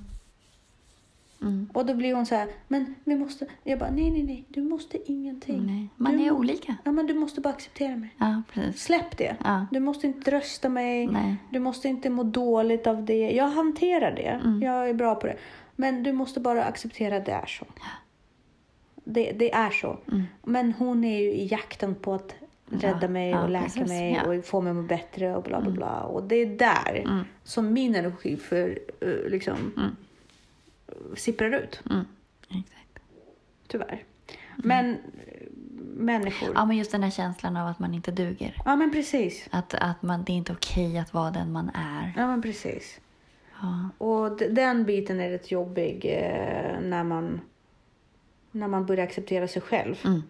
[1.44, 1.68] Mm.
[1.72, 3.46] Och då blir hon så här, men vi måste...
[3.62, 5.66] Jag bara, nej nej nej, du måste ingenting.
[5.66, 6.76] Nej, man du, är olika.
[6.84, 8.14] Ja men du måste bara acceptera mig.
[8.18, 8.82] Ja, precis.
[8.82, 9.36] Släpp det.
[9.44, 9.66] Ja.
[9.70, 11.06] Du måste inte rösta mig.
[11.06, 11.36] Nej.
[11.50, 13.30] Du måste inte må dåligt av det.
[13.30, 14.40] Jag hanterar det.
[14.44, 14.62] Mm.
[14.62, 15.36] Jag är bra på det.
[15.76, 17.66] Men du måste bara acceptera att det är så.
[19.04, 19.98] Det, det är så.
[20.12, 20.22] Mm.
[20.42, 22.34] Men hon är ju i jakten på att
[22.70, 24.24] rädda Ja, mig ja, och läka precis, mig ja.
[24.24, 24.38] Mm.
[24.38, 26.02] och få mig att må bättre och bla bla bla.
[26.02, 29.96] Och det är där som min energi för, eh, liksom, Mm.
[31.16, 31.82] Sipprar ut.
[31.90, 32.04] Mm.
[32.48, 33.00] Exakt.
[33.66, 34.04] Tyvärr.
[34.56, 34.96] Men
[35.96, 36.50] människor.
[36.54, 38.62] Ja, men just den här känslan av att man inte duger.
[38.64, 39.48] Ja, men precis.
[39.50, 42.12] Att, att man, det är inte okej att vara den man är.
[42.16, 43.00] Ja, men precis.
[43.60, 43.88] Ja.
[43.98, 47.40] Och den biten är rätt jobbig eh, när man
[48.50, 50.22] när man börjar acceptera sig själv Mm.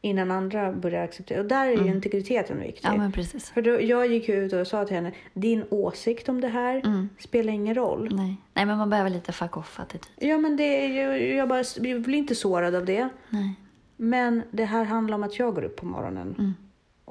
[0.00, 1.40] Innan andra börjar acceptera.
[1.40, 2.80] Och där är ju integriteten viktig.
[2.88, 3.50] ja, men precis.
[3.50, 7.08] För då, jag gick ut och sa till henne, din åsikt om det här Mm.
[7.18, 8.08] spelar ingen roll.
[8.12, 8.36] Nej.
[8.54, 10.06] Nej, men man behöver lite fuck off-attityd.
[10.28, 13.08] Ja, men det ju, jag, bara, jag blir inte sårad av det.
[13.28, 13.54] Nej.
[13.96, 16.54] Men det här handlar om att jag går upp på morgonen Mm.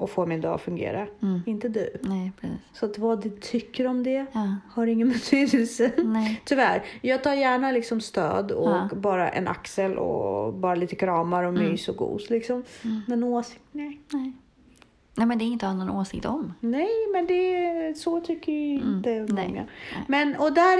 [0.02, 1.06] Och får min dag att fungera.
[1.22, 1.40] Mm.
[1.46, 1.90] Inte du.
[2.02, 2.58] Nej, precis.
[2.72, 4.56] Så att vad du tycker om det Ja.
[4.70, 5.92] har ingen betydelse.
[6.04, 6.42] Nej.
[6.44, 6.82] Tyvärr.
[7.02, 8.88] Jag tar gärna liksom stöd och Ja.
[8.96, 11.70] bara en axel och bara lite kramar och Mm.
[11.70, 12.30] mys och gos.
[12.30, 12.62] Liksom.
[13.06, 14.00] Men åsikt, nej.
[14.12, 14.32] Nej.
[15.14, 16.52] Nej, men det är inte att ha någon åsikt om.
[16.60, 19.26] Nej, men det, så tycker ju inte Mm.
[19.34, 19.48] nej.
[19.48, 19.66] många.
[20.08, 20.78] Men, och, där,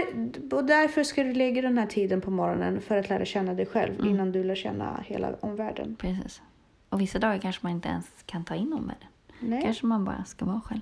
[0.57, 3.67] och därför ska du lägga den här tiden på morgonen för att lära känna dig
[3.67, 4.09] själv Mm.
[4.15, 5.97] innan du lär känna hela omvärlden.
[6.01, 6.43] Precis.
[6.89, 9.09] Och vissa dagar kanske man inte ens kan ta in omvärlden.
[9.41, 10.81] Nej, Kanske man bara ska vara själv.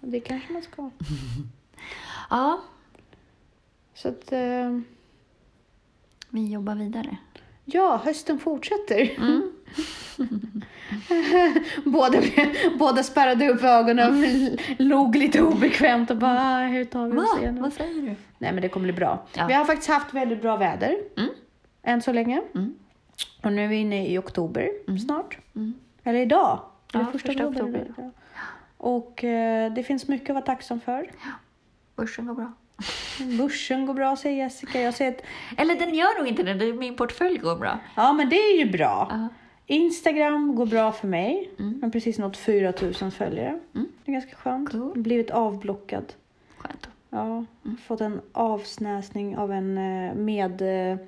[0.00, 0.90] det kanske man ska.
[2.30, 2.60] Ja,
[3.94, 4.78] Så att, eh,
[6.30, 7.16] vi jobbar vidare.
[7.64, 9.10] ja, hösten fortsätter.
[9.18, 9.52] Mm.
[11.84, 12.22] båda,
[12.78, 17.38] båda spärrade upp ögonen och log lite obekvämt och bara, "Ah, hur tar vi oss
[17.38, 17.62] igenom?
[17.62, 18.14] Vad säger du?
[18.38, 19.26] Nej, men det kommer bli bra.
[19.34, 19.46] Ja.
[19.46, 21.30] Vi har faktiskt haft väldigt bra väder Mm.
[21.82, 22.42] än så länge.
[22.54, 22.74] Mm.
[23.42, 24.70] Och nu är vi inne i oktober
[25.06, 25.38] snart.
[25.54, 25.74] Mm.
[26.04, 26.60] Eller idag.
[26.92, 27.80] Ja, första första oktober.
[27.80, 28.10] oktober.
[28.76, 31.10] Och eh, det finns mycket att vara tacksam för.
[31.96, 32.52] Börsen går bra.
[33.38, 34.80] Börsen går bra säger Jessica.
[34.80, 35.22] Jag säger att,
[35.56, 36.72] Eller den gör nog inte det.
[36.72, 37.78] Min portfölj går bra.
[37.96, 39.08] ja men det är ju bra.
[39.10, 39.28] Ja.
[39.66, 41.50] Instagram går bra för mig.
[41.58, 41.74] Mm.
[41.80, 43.58] Jag har precis nått 4000 följare.
[43.74, 43.88] Mm.
[44.04, 44.70] Det är ganska skönt.
[44.70, 44.98] Cool.
[44.98, 46.12] Blivit avblockad.
[46.58, 46.88] Skönt.
[47.10, 47.76] Ja, Mm.
[47.86, 50.98] fått en avsnäsning av en eh, med, eh,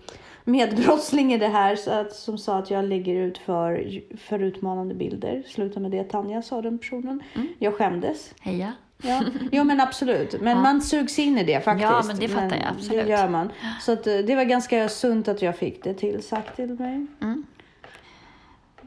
[0.44, 4.94] medbrottsling i det här så att, som sa att jag lägger ut för, för utmanande
[4.94, 5.42] bilder.
[5.46, 7.22] Sluta med det Tanja, sa den personen.
[7.34, 7.48] Mm.
[7.58, 8.34] Jag skämdes.
[8.40, 8.72] Heja.
[9.04, 9.22] Ja,
[9.52, 10.40] jo men absolut.
[10.40, 10.62] Men Ja.
[10.62, 11.90] man sugs in i det faktiskt.
[11.90, 13.04] Ja, men det fattar jag, absolut.
[13.06, 13.52] Det gör man.
[13.80, 17.06] Så att, eh, det var ganska sunt att jag fick det tillsagt till mig.
[17.20, 17.44] Mm.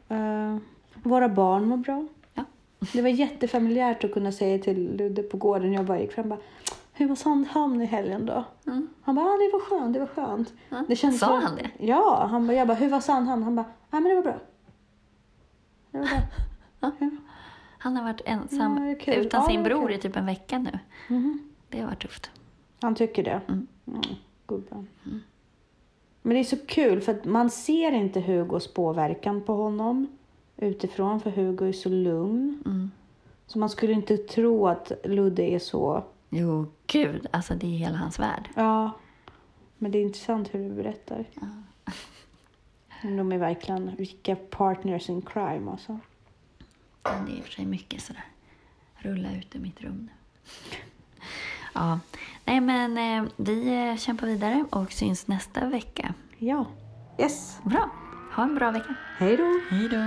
[0.09, 0.57] Eh,
[1.03, 2.07] våra barn mår bra.
[2.34, 2.43] Ja.
[2.93, 6.30] Det var jättefamiljärt att kunna säga till Ludde på gården jag bara gick fram.
[6.30, 6.39] Bara,
[6.98, 8.43] Hur var Sandhamn i helgen då?
[8.68, 8.88] Mm.
[9.02, 10.54] Han bara, ah, det var skönt, det var skönt.
[10.70, 10.84] Ja.
[10.88, 11.36] Det kändes Sa bra.
[11.36, 11.72] han det?
[11.86, 13.43] Ja, han bara, jag bara, hur var Sandhamn?
[13.43, 14.36] Han bara, ah, men det var bra.
[15.91, 16.91] Det var bra.
[17.78, 20.80] Han har varit ensam Ja, utan Ja, sin bror i typ en vecka nu.
[21.10, 21.39] Mhm.
[21.70, 22.32] Det har varit tufft.
[22.82, 23.41] Han tycker det?
[23.48, 23.68] Mm.
[23.88, 24.02] Mm,
[24.48, 24.88] gubben.
[26.22, 30.08] Men det är så kul för att man ser inte Hugos påverkan på honom
[30.58, 32.64] utifrån för Hugo är så lugn.
[32.66, 32.91] Mm.
[33.48, 36.04] Så man skulle inte tro att Ludde är så.
[36.38, 37.27] Jo, gud.
[37.31, 38.49] Alltså det är hela hans värld.
[38.55, 38.91] Ja,
[39.77, 41.25] men det är intressant hur du berättar.
[43.01, 45.99] Men De är verkligen vilka partners in crime alltså.
[47.03, 48.25] Men det är i och för sig mycket sådär.
[48.95, 50.11] Rulla ut ur mitt rum nu.
[51.73, 51.99] Ja,
[52.45, 56.13] nej men eh, vi eh, kämpar vidare och syns nästa vecka.
[56.38, 56.65] Ja.
[57.19, 57.59] Yes.
[57.63, 57.89] Bra.
[58.36, 58.95] Ha en bra vecka.
[59.17, 59.59] Hej då.
[59.69, 59.97] Hej då.